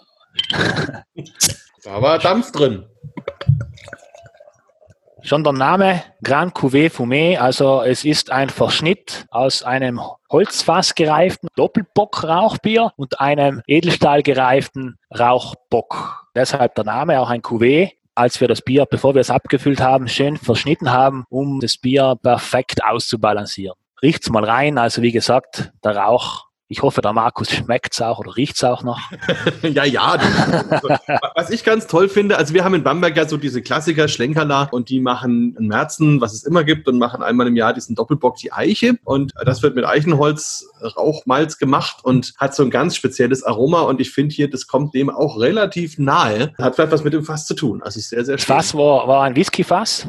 da 1.84 2.02
war 2.02 2.17
Dampf 2.17 2.54
drin. 2.54 2.86
Schon 5.22 5.43
der 5.43 5.52
Name 5.52 6.02
Grand 6.24 6.56
Cuvée 6.56 6.89
Fumé, 6.89 7.38
also 7.38 7.82
es 7.82 8.06
ist 8.06 8.32
ein 8.32 8.50
Verschnitt 8.50 9.26
aus 9.30 9.63
einem 9.63 10.00
Holzfass 10.32 10.96
gereiften 10.96 11.50
Doppelbock-Rauchbier 11.58 12.93
und 12.96 13.20
einem 13.20 13.62
Edelstahl 13.67 14.24
gereiften 14.24 14.98
Rauchbock. 15.12 16.26
Deshalb 16.34 16.76
der 16.76 16.86
Name 16.86 17.20
auch 17.20 17.30
ein 17.30 17.41
Cuvée 17.41 17.96
als 18.17 18.41
wir 18.41 18.47
das 18.47 18.62
Bier, 18.62 18.86
bevor 18.86 19.13
wir 19.13 19.21
es 19.21 19.30
abgefüllt 19.30 19.80
haben, 19.80 20.08
schön 20.08 20.38
verschnitten 20.38 20.91
haben, 20.91 21.25
um 21.30 21.60
das 21.60 21.77
Bier 21.77 22.15
perfekt 22.21 22.84
auszubalancieren. 22.84 23.77
Riecht's 24.01 24.30
mal 24.30 24.43
rein, 24.43 24.77
also 24.77 25.01
wie 25.01 25.12
gesagt, 25.12 25.71
der 25.84 25.95
Rauch 25.95 26.46
ich 26.69 26.82
hoffe, 26.82 27.01
der 27.01 27.13
Markus 27.13 27.49
schmeckt's 27.49 28.01
auch 28.01 28.19
oder 28.19 28.36
riecht's 28.36 28.63
auch 28.63 28.84
noch. 28.84 28.99
ja, 29.62 29.86
ja. 29.86 30.17
was 31.36 31.49
ich 31.49 31.63
ganz 31.63 31.88
toll 31.88 32.10
finde, 32.10 32.38
also 32.38 32.53
wir 32.53 32.63
haben 32.65 32.73
in 32.73 32.84
Bamberg 32.84 33.15
ja 33.15 33.27
so 33.27 33.38
diese 33.38 33.62
Klassiker 33.62 34.08
Schlenkerler 34.08 34.67
und 34.71 34.89
die 34.89 34.99
machen 34.99 35.56
in 35.58 35.67
Märzen, 35.67 36.19
was 36.19 36.34
es 36.34 36.43
immer 36.43 36.65
gibt, 36.65 36.88
und 36.88 36.97
machen 36.97 37.23
einmal 37.23 37.47
im 37.47 37.56
Jahr 37.56 37.73
diesen 37.73 37.95
Doppelbock 37.95 38.36
die 38.38 38.51
Eiche. 38.51 38.97
Und 39.06 39.34
das 39.45 39.63
wird 39.63 39.75
mit 39.75 39.86
Eichenholz 39.86 40.67
Rauchmalz 40.82 41.58
gemacht 41.58 42.03
und 42.03 42.34
hat 42.38 42.53
so 42.53 42.63
ein 42.63 42.69
ganz 42.69 42.95
spezielles 42.95 43.43
Aroma. 43.43 43.82
Und 43.82 44.01
ich 44.01 44.12
finde 44.12 44.36
hier, 44.36 44.49
das 44.49 44.67
kommt 44.67 44.93
dem 44.93 45.10
auch 45.10 45.39
relativ 45.39 45.97
nahe. 45.97 46.53
Hat 46.58 46.75
vielleicht 46.75 46.91
was 46.91 47.03
mit 47.03 47.13
dem 47.13 47.23
Fass 47.23 47.45
zu 47.45 47.53
tun. 47.53 47.82
Also 47.82 47.99
sehr, 47.99 48.25
sehr 48.25 48.38
schön. 48.38 48.47
Das 48.47 48.71
Fass 48.71 48.75
war, 48.75 49.08
war 49.08 49.23
ein 49.23 49.36
Whiskyfass. 49.36 50.08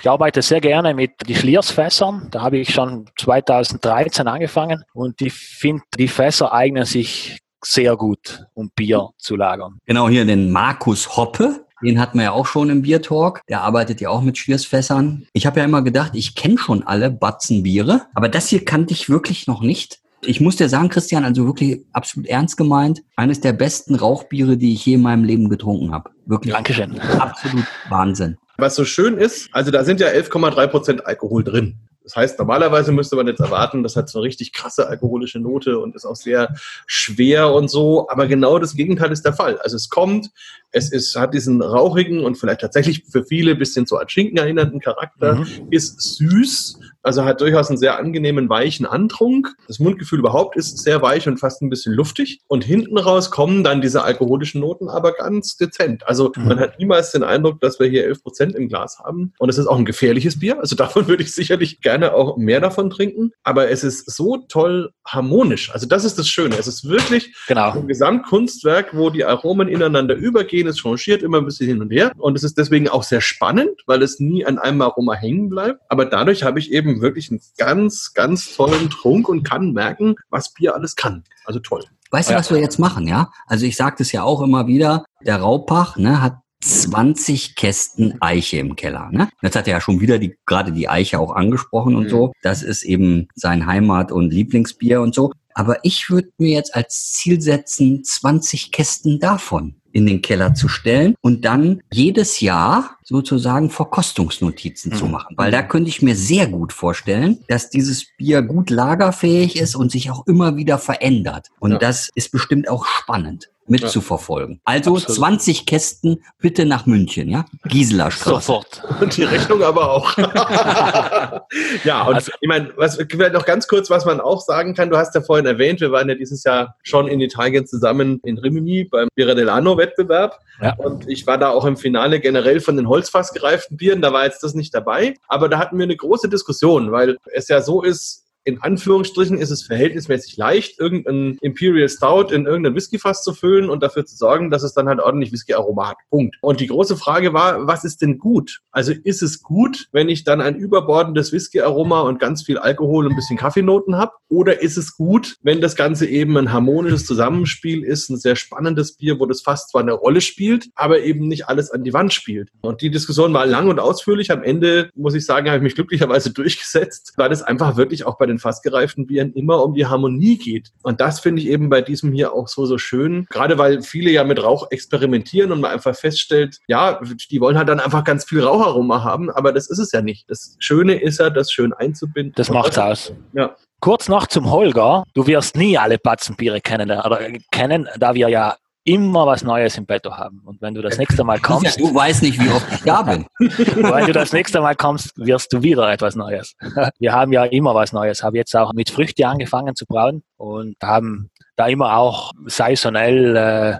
Ich 0.00 0.08
arbeite 0.08 0.42
sehr 0.42 0.60
gerne 0.60 0.94
mit 0.94 1.12
die 1.26 1.34
Schliersfässern. 1.34 2.28
Da 2.30 2.42
habe 2.42 2.58
ich 2.58 2.72
schon 2.72 3.06
2013 3.18 4.28
angefangen 4.28 4.84
und 4.92 5.20
ich 5.20 5.32
finde, 5.32 5.82
die 5.98 6.08
Fässer 6.08 6.52
eignen 6.52 6.84
sich 6.84 7.38
sehr 7.64 7.96
gut, 7.96 8.44
um 8.54 8.70
Bier 8.74 9.10
zu 9.18 9.36
lagern. 9.36 9.78
Genau, 9.86 10.08
hier 10.08 10.24
den 10.24 10.50
Markus 10.50 11.16
Hoppe. 11.16 11.66
Den 11.82 12.00
hatten 12.00 12.18
wir 12.18 12.24
ja 12.24 12.32
auch 12.32 12.46
schon 12.46 12.70
im 12.70 12.82
Biertalk. 12.82 13.42
Der 13.48 13.60
arbeitet 13.60 14.00
ja 14.00 14.08
auch 14.08 14.22
mit 14.22 14.38
Schliersfässern. 14.38 15.26
Ich 15.34 15.46
habe 15.46 15.60
ja 15.60 15.66
immer 15.66 15.82
gedacht, 15.82 16.12
ich 16.14 16.34
kenne 16.34 16.56
schon 16.56 16.82
alle 16.82 17.10
Batzenbiere, 17.10 18.06
aber 18.14 18.28
das 18.28 18.48
hier 18.48 18.64
kannte 18.64 18.94
ich 18.94 19.10
wirklich 19.10 19.46
noch 19.46 19.60
nicht. 19.60 20.00
Ich 20.22 20.40
muss 20.40 20.56
dir 20.56 20.68
sagen, 20.68 20.88
Christian, 20.88 21.24
also 21.24 21.46
wirklich 21.46 21.84
absolut 21.92 22.28
ernst 22.28 22.56
gemeint, 22.56 23.02
eines 23.16 23.40
der 23.40 23.52
besten 23.52 23.94
Rauchbiere, 23.94 24.56
die 24.56 24.72
ich 24.72 24.84
je 24.86 24.94
in 24.94 25.02
meinem 25.02 25.24
Leben 25.24 25.48
getrunken 25.48 25.92
habe. 25.92 26.10
Wirklich. 26.26 26.54
Dankeschön. 26.54 26.98
Absolut 27.00 27.66
Wahnsinn. 27.88 28.36
Was 28.58 28.74
so 28.74 28.84
schön 28.84 29.18
ist, 29.18 29.48
also 29.52 29.70
da 29.70 29.84
sind 29.84 30.00
ja 30.00 30.08
11,3 30.08 30.66
Prozent 30.68 31.06
Alkohol 31.06 31.44
drin. 31.44 31.76
Das 32.06 32.14
heißt, 32.14 32.38
normalerweise 32.38 32.92
müsste 32.92 33.16
man 33.16 33.26
jetzt 33.26 33.40
erwarten, 33.40 33.82
das 33.82 33.96
hat 33.96 34.08
so 34.08 34.20
eine 34.20 34.26
richtig 34.26 34.52
krasse 34.52 34.86
alkoholische 34.86 35.40
Note 35.40 35.80
und 35.80 35.96
ist 35.96 36.06
auch 36.06 36.14
sehr 36.14 36.54
schwer 36.86 37.52
und 37.52 37.68
so. 37.68 38.08
Aber 38.08 38.28
genau 38.28 38.60
das 38.60 38.76
Gegenteil 38.76 39.10
ist 39.10 39.24
der 39.24 39.32
Fall. 39.32 39.58
Also 39.58 39.74
es 39.74 39.88
kommt, 39.88 40.30
es 40.76 40.92
ist, 40.92 41.16
hat 41.16 41.32
diesen 41.32 41.62
rauchigen 41.62 42.22
und 42.22 42.36
vielleicht 42.36 42.60
tatsächlich 42.60 43.04
für 43.10 43.24
viele 43.24 43.54
bisschen 43.54 43.86
so 43.86 43.96
an 43.96 44.08
Schinken 44.10 44.36
erinnernden 44.36 44.80
Charakter, 44.80 45.36
mhm. 45.36 45.46
ist 45.70 46.00
süß, 46.00 46.78
also 47.06 47.24
hat 47.24 47.40
durchaus 47.40 47.68
einen 47.68 47.78
sehr 47.78 48.00
angenehmen, 48.00 48.48
weichen 48.48 48.84
Antrunk. 48.84 49.54
Das 49.68 49.78
Mundgefühl 49.78 50.18
überhaupt 50.18 50.56
ist 50.56 50.78
sehr 50.78 51.02
weich 51.02 51.28
und 51.28 51.38
fast 51.38 51.62
ein 51.62 51.70
bisschen 51.70 51.94
luftig. 51.94 52.40
Und 52.48 52.64
hinten 52.64 52.98
raus 52.98 53.30
kommen 53.30 53.62
dann 53.62 53.80
diese 53.80 54.02
alkoholischen 54.02 54.60
Noten 54.60 54.88
aber 54.88 55.12
ganz 55.12 55.56
dezent. 55.56 56.04
Also 56.08 56.32
mhm. 56.34 56.48
man 56.48 56.58
hat 56.58 56.80
niemals 56.80 57.12
den 57.12 57.22
Eindruck, 57.22 57.60
dass 57.60 57.78
wir 57.78 57.86
hier 57.86 58.04
11 58.06 58.24
Prozent 58.24 58.54
im 58.56 58.68
Glas 58.68 58.98
haben. 58.98 59.32
Und 59.38 59.48
es 59.48 59.56
ist 59.56 59.68
auch 59.68 59.78
ein 59.78 59.84
gefährliches 59.84 60.40
Bier. 60.40 60.58
Also 60.58 60.74
davon 60.76 61.06
würde 61.06 61.22
ich 61.22 61.32
sicherlich 61.32 61.80
gerne 61.80 62.12
auch 62.12 62.36
mehr 62.38 62.60
davon 62.60 62.90
trinken. 62.90 63.30
Aber 63.44 63.70
es 63.70 63.84
ist 63.84 64.10
so 64.10 64.38
toll 64.48 64.90
harmonisch. 65.06 65.70
Also 65.72 65.86
das 65.86 66.04
ist 66.04 66.18
das 66.18 66.28
Schöne. 66.28 66.56
Es 66.58 66.66
ist 66.66 66.88
wirklich 66.88 67.36
genau. 67.46 67.70
ein 67.70 67.86
Gesamtkunstwerk, 67.86 68.96
wo 68.96 69.10
die 69.10 69.24
Aromen 69.24 69.68
ineinander 69.68 70.16
übergehen. 70.16 70.65
Es 70.66 70.78
changiert 70.78 71.22
immer 71.22 71.38
ein 71.38 71.44
bisschen 71.44 71.68
hin 71.68 71.80
und 71.80 71.90
her. 71.90 72.12
Und 72.16 72.36
es 72.36 72.44
ist 72.44 72.58
deswegen 72.58 72.88
auch 72.88 73.02
sehr 73.02 73.20
spannend, 73.20 73.82
weil 73.86 74.02
es 74.02 74.20
nie 74.20 74.44
an 74.44 74.58
einem 74.58 74.82
Aroma 74.82 75.14
hängen 75.14 75.48
bleibt. 75.48 75.80
Aber 75.88 76.04
dadurch 76.04 76.42
habe 76.42 76.58
ich 76.58 76.72
eben 76.72 77.00
wirklich 77.00 77.30
einen 77.30 77.40
ganz, 77.56 78.12
ganz 78.14 78.54
tollen 78.54 78.90
Trunk 78.90 79.28
und 79.28 79.42
kann 79.42 79.72
merken, 79.72 80.16
was 80.30 80.52
Bier 80.52 80.74
alles 80.74 80.96
kann. 80.96 81.24
Also 81.44 81.60
toll. 81.60 81.82
Weißt 82.10 82.30
du, 82.30 82.34
was 82.34 82.50
wir 82.50 82.60
jetzt 82.60 82.78
machen, 82.78 83.08
ja? 83.08 83.30
Also 83.46 83.66
ich 83.66 83.76
sage 83.76 83.96
das 83.98 84.12
ja 84.12 84.22
auch 84.22 84.40
immer 84.40 84.66
wieder, 84.66 85.04
der 85.24 85.36
Raupach 85.36 85.96
ne, 85.96 86.22
hat 86.22 86.38
20 86.62 87.54
Kästen 87.54 88.16
Eiche 88.20 88.58
im 88.58 88.76
Keller. 88.76 89.10
Ne? 89.12 89.28
Jetzt 89.42 89.56
hat 89.56 89.66
er 89.66 89.74
ja 89.74 89.80
schon 89.80 90.00
wieder 90.00 90.18
die, 90.18 90.36
gerade 90.46 90.72
die 90.72 90.88
Eiche 90.88 91.18
auch 91.18 91.32
angesprochen 91.32 91.94
und 91.96 92.04
mhm. 92.04 92.10
so. 92.10 92.32
Das 92.42 92.62
ist 92.62 92.82
eben 92.82 93.28
sein 93.34 93.66
Heimat- 93.66 94.12
und 94.12 94.32
Lieblingsbier 94.32 95.00
und 95.00 95.14
so. 95.14 95.32
Aber 95.54 95.78
ich 95.84 96.10
würde 96.10 96.30
mir 96.38 96.50
jetzt 96.50 96.74
als 96.74 97.12
Ziel 97.12 97.40
setzen, 97.40 98.04
20 98.04 98.72
Kästen 98.72 99.20
davon 99.20 99.76
in 99.96 100.04
den 100.04 100.20
Keller 100.20 100.52
zu 100.52 100.68
stellen. 100.68 101.14
Und 101.22 101.46
dann 101.46 101.80
jedes 101.90 102.40
Jahr 102.40 102.95
sozusagen 103.08 103.70
Verkostungsnotizen 103.70 104.92
mhm. 104.92 104.96
zu 104.96 105.06
machen. 105.06 105.36
Weil 105.36 105.52
da 105.52 105.62
könnte 105.62 105.88
ich 105.88 106.02
mir 106.02 106.16
sehr 106.16 106.48
gut 106.48 106.72
vorstellen, 106.72 107.38
dass 107.46 107.70
dieses 107.70 108.06
Bier 108.16 108.42
gut 108.42 108.68
lagerfähig 108.68 109.56
ist 109.56 109.76
und 109.76 109.92
sich 109.92 110.10
auch 110.10 110.26
immer 110.26 110.56
wieder 110.56 110.78
verändert. 110.78 111.48
Und 111.60 111.72
ja. 111.72 111.78
das 111.78 112.10
ist 112.14 112.32
bestimmt 112.32 112.68
auch 112.68 112.84
spannend 112.84 113.48
mitzuverfolgen. 113.68 114.60
Also 114.64 114.94
Absolut. 114.94 115.16
20 115.16 115.66
Kästen 115.66 116.22
bitte 116.38 116.64
nach 116.64 116.86
München, 116.86 117.28
ja? 117.28 117.44
Gisela 117.64 118.10
Straße. 118.10 118.46
Sofort. 118.46 118.82
Und 119.00 119.16
die 119.16 119.24
Rechnung 119.24 119.62
aber 119.62 119.90
auch. 119.90 120.16
ja, 121.84 122.02
und 122.02 122.14
also, 122.14 122.32
ich 122.40 122.48
meine, 122.48 122.72
was 122.76 122.96
vielleicht 122.96 123.32
noch 123.32 123.44
ganz 123.44 123.66
kurz, 123.66 123.90
was 123.90 124.04
man 124.04 124.20
auch 124.20 124.40
sagen 124.40 124.74
kann, 124.74 124.90
du 124.90 124.96
hast 124.96 125.14
ja 125.14 125.20
vorhin 125.20 125.46
erwähnt, 125.46 125.80
wir 125.80 125.90
waren 125.90 126.08
ja 126.08 126.14
dieses 126.14 126.44
Jahr 126.44 126.76
schon 126.82 127.08
in 127.08 127.20
Italien 127.20 127.66
zusammen 127.66 128.20
in 128.24 128.38
Rimini 128.38 128.84
beim 128.84 129.08
Birra 129.14 129.32
dell'Anno 129.32 129.76
Wettbewerb 129.76 130.38
ja. 130.62 130.74
und 130.76 131.08
ich 131.08 131.26
war 131.26 131.38
da 131.38 131.50
auch 131.50 131.64
im 131.64 131.76
Finale 131.76 132.20
generell 132.20 132.60
von 132.60 132.76
den 132.76 132.88
Holzfass 132.96 133.34
gereiften 133.34 133.76
Bieren, 133.76 134.00
da 134.00 134.12
war 134.12 134.24
jetzt 134.24 134.42
das 134.42 134.54
nicht 134.54 134.74
dabei, 134.74 135.14
aber 135.28 135.50
da 135.50 135.58
hatten 135.58 135.76
wir 135.76 135.84
eine 135.84 135.96
große 135.96 136.30
Diskussion, 136.30 136.92
weil 136.92 137.18
es 137.32 137.48
ja 137.48 137.60
so 137.60 137.82
ist, 137.82 138.25
in 138.46 138.62
Anführungsstrichen 138.62 139.38
ist 139.38 139.50
es 139.50 139.64
verhältnismäßig 139.64 140.36
leicht, 140.36 140.78
irgendein 140.78 141.36
Imperial 141.40 141.88
Stout 141.88 142.32
in 142.32 142.46
irgendein 142.46 142.76
Whiskyfass 142.76 143.24
zu 143.24 143.34
füllen 143.34 143.68
und 143.68 143.82
dafür 143.82 144.06
zu 144.06 144.16
sorgen, 144.16 144.50
dass 144.50 144.62
es 144.62 144.72
dann 144.72 144.88
halt 144.88 145.00
ordentlich 145.00 145.32
Whisky-Aroma 145.32 145.88
hat. 145.90 145.96
Punkt. 146.10 146.36
Und 146.42 146.60
die 146.60 146.68
große 146.68 146.96
Frage 146.96 147.32
war, 147.32 147.66
was 147.66 147.82
ist 147.82 148.02
denn 148.02 148.18
gut? 148.18 148.60
Also 148.70 148.92
ist 149.02 149.20
es 149.20 149.42
gut, 149.42 149.88
wenn 149.90 150.08
ich 150.08 150.22
dann 150.22 150.40
ein 150.40 150.54
überbordendes 150.54 151.32
Whisky-Aroma 151.32 152.02
und 152.02 152.20
ganz 152.20 152.44
viel 152.44 152.56
Alkohol 152.56 153.06
und 153.06 153.12
ein 153.12 153.16
bisschen 153.16 153.36
Kaffeenoten 153.36 153.96
habe? 153.96 154.12
Oder 154.28 154.62
ist 154.62 154.76
es 154.76 154.96
gut, 154.96 155.36
wenn 155.42 155.60
das 155.60 155.74
Ganze 155.74 156.06
eben 156.06 156.36
ein 156.38 156.52
harmonisches 156.52 157.04
Zusammenspiel 157.04 157.82
ist, 157.82 158.10
ein 158.10 158.16
sehr 158.16 158.36
spannendes 158.36 158.96
Bier, 158.96 159.18
wo 159.18 159.26
das 159.26 159.42
Fass 159.42 159.66
zwar 159.66 159.82
eine 159.82 159.92
Rolle 159.92 160.20
spielt, 160.20 160.68
aber 160.76 161.00
eben 161.00 161.26
nicht 161.26 161.48
alles 161.48 161.72
an 161.72 161.82
die 161.82 161.92
Wand 161.92 162.14
spielt? 162.14 162.50
Und 162.60 162.80
die 162.80 162.90
Diskussion 162.90 163.34
war 163.34 163.44
lang 163.44 163.68
und 163.68 163.80
ausführlich. 163.80 164.30
Am 164.30 164.44
Ende, 164.44 164.90
muss 164.94 165.14
ich 165.14 165.26
sagen, 165.26 165.48
habe 165.48 165.56
ich 165.56 165.62
mich 165.64 165.74
glücklicherweise 165.74 166.30
durchgesetzt, 166.32 167.14
weil 167.16 167.32
es 167.32 167.42
einfach 167.42 167.76
wirklich 167.76 168.06
auch 168.06 168.18
bei 168.18 168.26
den 168.26 168.35
fassgereiften 168.38 169.06
Bieren 169.06 169.32
immer 169.32 169.62
um 169.62 169.74
die 169.74 169.86
Harmonie 169.86 170.38
geht. 170.38 170.70
Und 170.82 171.00
das 171.00 171.20
finde 171.20 171.42
ich 171.42 171.48
eben 171.48 171.68
bei 171.68 171.82
diesem 171.82 172.12
hier 172.12 172.32
auch 172.32 172.48
so, 172.48 172.66
so 172.66 172.78
schön. 172.78 173.26
Gerade 173.30 173.58
weil 173.58 173.82
viele 173.82 174.10
ja 174.10 174.24
mit 174.24 174.42
Rauch 174.42 174.70
experimentieren 174.70 175.52
und 175.52 175.60
man 175.60 175.72
einfach 175.72 175.94
feststellt, 175.94 176.58
ja, 176.68 177.00
die 177.30 177.40
wollen 177.40 177.58
halt 177.58 177.68
dann 177.68 177.80
einfach 177.80 178.04
ganz 178.04 178.24
viel 178.24 178.42
Raucharoma 178.42 179.04
haben, 179.04 179.30
aber 179.30 179.52
das 179.52 179.68
ist 179.68 179.78
es 179.78 179.92
ja 179.92 180.02
nicht. 180.02 180.28
Das 180.30 180.56
Schöne 180.58 181.00
ist 181.00 181.18
ja, 181.18 181.30
das 181.30 181.52
schön 181.52 181.72
einzubinden. 181.72 182.32
Das 182.36 182.50
macht's 182.50 182.78
aus. 182.78 183.12
Ja. 183.32 183.56
Kurz 183.80 184.08
noch 184.08 184.26
zum 184.26 184.50
Holger. 184.50 185.04
Du 185.14 185.26
wirst 185.26 185.56
nie 185.56 185.76
alle 185.76 185.98
Batzenbiere 185.98 186.60
kennen, 186.60 186.90
oder 186.90 187.20
kennen, 187.52 187.88
da 187.98 188.14
wir 188.14 188.28
ja 188.28 188.56
immer 188.86 189.26
was 189.26 189.42
Neues 189.42 189.76
im 189.76 189.84
Betto 189.84 190.16
haben. 190.16 190.40
Und 190.44 190.62
wenn 190.62 190.74
du 190.74 190.80
das 190.80 190.96
nächste 190.96 191.24
Mal 191.24 191.40
kommst. 191.40 191.78
Ja, 191.78 191.86
du 191.86 191.94
weißt 191.94 192.22
nicht, 192.22 192.40
wie 192.40 192.48
oft 192.48 192.72
ich 192.72 192.82
da 192.82 193.02
bin. 193.02 193.26
wenn 193.38 194.06
du 194.06 194.12
das 194.12 194.32
nächste 194.32 194.60
Mal 194.60 194.76
kommst, 194.76 195.12
wirst 195.16 195.52
du 195.52 195.62
wieder 195.62 195.92
etwas 195.92 196.14
Neues. 196.14 196.54
Wir 196.98 197.12
haben 197.12 197.32
ja 197.32 197.44
immer 197.44 197.74
was 197.74 197.92
Neues. 197.92 198.22
Habe 198.22 198.36
jetzt 198.36 198.54
auch 198.56 198.72
mit 198.72 198.88
Früchte 198.88 199.26
angefangen 199.26 199.74
zu 199.74 199.86
brauen 199.86 200.22
und 200.36 200.76
haben 200.82 201.30
da 201.56 201.66
immer 201.66 201.96
auch 201.96 202.32
saisonell 202.46 203.36
äh, 203.36 203.78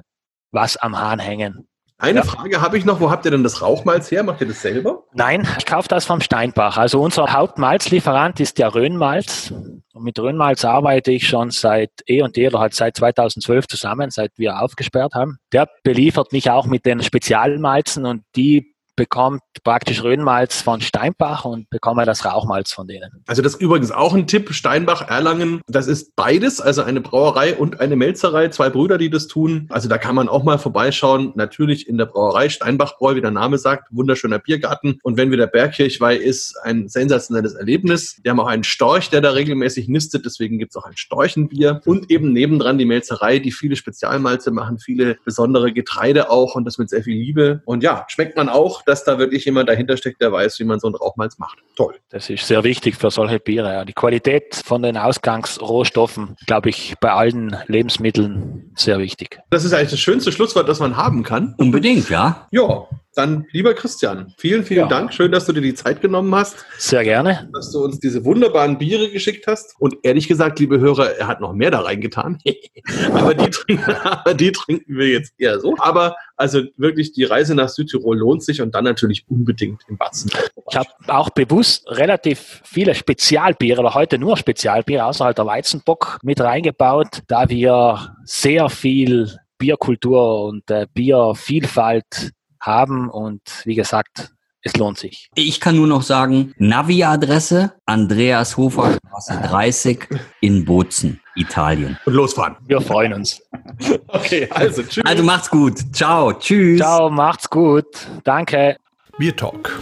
was 0.50 0.76
am 0.76 0.98
Hahn 0.98 1.20
hängen. 1.20 1.68
Eine 1.98 2.18
ja. 2.18 2.24
Frage 2.24 2.60
habe 2.60 2.76
ich 2.76 2.84
noch, 2.84 3.00
wo 3.00 3.10
habt 3.10 3.24
ihr 3.24 3.30
denn 3.30 3.42
das 3.42 3.62
Rauchmalz 3.62 4.10
her? 4.10 4.22
Macht 4.22 4.42
ihr 4.42 4.48
das 4.48 4.60
selber? 4.60 5.04
Nein, 5.14 5.48
ich 5.58 5.64
kaufe 5.64 5.88
das 5.88 6.04
vom 6.04 6.20
Steinbach. 6.20 6.76
Also 6.76 7.00
unser 7.00 7.32
Hauptmalzlieferant 7.32 8.38
ist 8.38 8.58
der 8.58 8.74
Röhnmalz. 8.74 9.50
Und 9.94 10.04
mit 10.04 10.18
Röhnmalz 10.18 10.66
arbeite 10.66 11.10
ich 11.12 11.26
schon 11.26 11.50
seit 11.50 11.90
eh 12.06 12.20
und 12.20 12.36
je 12.36 12.48
oder 12.48 12.60
halt 12.60 12.74
seit 12.74 12.96
2012 12.96 13.66
zusammen, 13.66 14.10
seit 14.10 14.32
wir 14.36 14.60
aufgesperrt 14.60 15.14
haben. 15.14 15.38
Der 15.52 15.68
beliefert 15.84 16.32
mich 16.32 16.50
auch 16.50 16.66
mit 16.66 16.84
den 16.84 17.02
Spezialmalzen 17.02 18.04
und 18.04 18.24
die 18.36 18.75
bekommt 18.96 19.42
praktisch 19.62 20.02
Röhnmalz 20.02 20.62
von 20.62 20.80
Steinbach 20.80 21.44
und 21.44 21.68
bekomme 21.70 22.04
das 22.06 22.24
Rauchmalz 22.24 22.72
von 22.72 22.88
denen. 22.88 23.22
Also 23.26 23.42
das 23.42 23.54
ist 23.54 23.60
übrigens 23.60 23.92
auch 23.92 24.14
ein 24.14 24.26
Tipp, 24.26 24.52
Steinbach, 24.52 25.08
Erlangen, 25.08 25.60
das 25.66 25.86
ist 25.86 26.16
beides, 26.16 26.60
also 26.60 26.82
eine 26.82 27.00
Brauerei 27.00 27.54
und 27.54 27.80
eine 27.80 27.96
Melzerei, 27.96 28.48
zwei 28.48 28.70
Brüder, 28.70 28.98
die 28.98 29.10
das 29.10 29.26
tun. 29.26 29.66
Also 29.70 29.88
da 29.88 29.98
kann 29.98 30.14
man 30.14 30.28
auch 30.28 30.44
mal 30.44 30.58
vorbeischauen, 30.58 31.32
natürlich 31.34 31.88
in 31.88 31.98
der 31.98 32.06
Brauerei 32.06 32.48
Steinbach-Bräu, 32.48 33.16
wie 33.16 33.20
der 33.20 33.30
Name 33.30 33.58
sagt, 33.58 33.88
wunderschöner 33.90 34.38
Biergarten. 34.38 34.98
Und 35.02 35.16
wenn 35.16 35.30
wieder 35.30 35.46
Bergkirchweih 35.46 36.16
ist, 36.16 36.56
ein 36.62 36.88
sensationelles 36.88 37.54
Erlebnis. 37.54 38.18
Wir 38.22 38.30
haben 38.30 38.40
auch 38.40 38.46
einen 38.46 38.64
Storch, 38.64 39.10
der 39.10 39.20
da 39.20 39.30
regelmäßig 39.30 39.88
nistet, 39.88 40.24
deswegen 40.24 40.58
gibt 40.58 40.72
es 40.72 40.76
auch 40.76 40.86
ein 40.86 40.96
Storchenbier. 40.96 41.80
Und 41.84 42.10
eben 42.10 42.32
nebendran 42.32 42.78
die 42.78 42.84
Melzerei, 42.86 43.38
die 43.38 43.52
viele 43.52 43.76
Spezialmalze 43.76 44.50
machen, 44.50 44.78
viele 44.78 45.16
besondere 45.24 45.72
Getreide 45.72 46.30
auch 46.30 46.54
und 46.54 46.64
das 46.64 46.78
mit 46.78 46.88
sehr 46.88 47.02
viel 47.02 47.16
Liebe. 47.16 47.62
Und 47.64 47.82
ja, 47.82 48.04
schmeckt 48.08 48.36
man 48.36 48.48
auch 48.48 48.85
dass 48.86 49.04
da 49.04 49.18
wirklich 49.18 49.44
jemand 49.44 49.68
dahinter 49.68 49.96
steckt, 49.96 50.20
der 50.20 50.32
weiß, 50.32 50.58
wie 50.60 50.64
man 50.64 50.80
so 50.80 50.88
ein 50.88 50.94
Rauchmalz 50.94 51.38
macht. 51.38 51.58
Toll. 51.76 51.94
Das 52.10 52.30
ist 52.30 52.46
sehr 52.46 52.64
wichtig 52.64 52.96
für 52.96 53.10
solche 53.10 53.38
Biere. 53.38 53.72
Ja. 53.72 53.84
Die 53.84 53.92
Qualität 53.92 54.54
von 54.64 54.82
den 54.82 54.96
Ausgangsrohstoffen, 54.96 56.36
glaube 56.46 56.70
ich, 56.70 56.94
bei 57.00 57.10
allen 57.10 57.56
Lebensmitteln 57.66 58.72
sehr 58.76 58.98
wichtig. 58.98 59.40
Das 59.50 59.64
ist 59.64 59.72
eigentlich 59.72 59.90
das 59.90 60.00
schönste 60.00 60.32
Schlusswort, 60.32 60.68
das 60.68 60.80
man 60.80 60.96
haben 60.96 61.22
kann. 61.22 61.54
Unbedingt, 61.58 62.08
ja. 62.08 62.46
Ja, 62.50 62.86
dann, 63.16 63.46
lieber 63.50 63.74
Christian, 63.74 64.32
vielen, 64.36 64.64
vielen 64.64 64.80
ja. 64.80 64.88
Dank. 64.88 65.14
Schön, 65.14 65.32
dass 65.32 65.46
du 65.46 65.52
dir 65.52 65.62
die 65.62 65.74
Zeit 65.74 66.00
genommen 66.00 66.34
hast. 66.34 66.56
Sehr 66.78 67.02
gerne. 67.02 67.48
Dass 67.52 67.72
du 67.72 67.82
uns 67.82 67.98
diese 67.98 68.24
wunderbaren 68.24 68.78
Biere 68.78 69.10
geschickt 69.10 69.46
hast. 69.46 69.74
Und 69.78 69.96
ehrlich 70.02 70.28
gesagt, 70.28 70.58
liebe 70.58 70.78
Hörer, 70.80 71.16
er 71.16 71.26
hat 71.26 71.40
noch 71.40 71.54
mehr 71.54 71.70
da 71.70 71.80
reingetan. 71.80 72.38
aber, 73.12 73.34
die 73.34 73.50
trinken, 73.50 73.90
aber 73.90 74.34
die 74.34 74.52
trinken 74.52 74.96
wir 74.96 75.08
jetzt 75.08 75.32
eher 75.38 75.60
so. 75.60 75.76
Aber 75.78 76.16
also 76.36 76.62
wirklich, 76.76 77.12
die 77.12 77.24
Reise 77.24 77.54
nach 77.54 77.70
Südtirol 77.70 78.18
lohnt 78.18 78.44
sich 78.44 78.60
und 78.60 78.74
dann 78.74 78.84
natürlich 78.84 79.24
unbedingt 79.28 79.82
im 79.88 79.96
Batzen. 79.96 80.30
Ich 80.68 80.76
habe 80.76 80.90
auch 81.06 81.30
bewusst 81.30 81.88
relativ 81.88 82.60
viele 82.64 82.94
Spezialbiere, 82.94 83.80
oder 83.80 83.94
heute 83.94 84.18
nur 84.18 84.36
Spezialbiere, 84.36 85.04
außerhalb 85.06 85.34
der 85.34 85.46
Weizenbock 85.46 86.18
mit 86.22 86.40
reingebaut, 86.40 87.22
da 87.28 87.48
wir 87.48 88.16
sehr 88.24 88.68
viel 88.68 89.38
Bierkultur 89.58 90.44
und 90.44 90.70
äh, 90.70 90.86
Biervielfalt 90.92 92.32
haben 92.60 93.10
und 93.10 93.42
wie 93.64 93.74
gesagt, 93.74 94.30
es 94.66 94.76
lohnt 94.76 94.98
sich. 94.98 95.30
Ich 95.36 95.60
kann 95.60 95.76
nur 95.76 95.86
noch 95.86 96.02
sagen, 96.02 96.52
Navi-Adresse 96.58 97.72
Andreas 97.86 98.56
Hofer 98.56 98.98
Straße 99.06 99.40
30 99.48 100.08
in 100.40 100.64
Bozen, 100.64 101.20
Italien. 101.36 101.96
Und 102.04 102.14
losfahren. 102.14 102.56
Wir 102.66 102.80
freuen 102.80 103.12
uns. 103.12 103.40
okay, 104.08 104.48
also 104.50 104.82
tschüss. 104.82 105.04
Also 105.04 105.22
macht's 105.22 105.48
gut. 105.50 105.78
Ciao, 105.94 106.32
tschüss. 106.32 106.80
Ciao, 106.80 107.08
macht's 107.08 107.48
gut. 107.48 107.86
Danke. 108.24 108.76
Bier 109.18 109.36
Talk, 109.36 109.78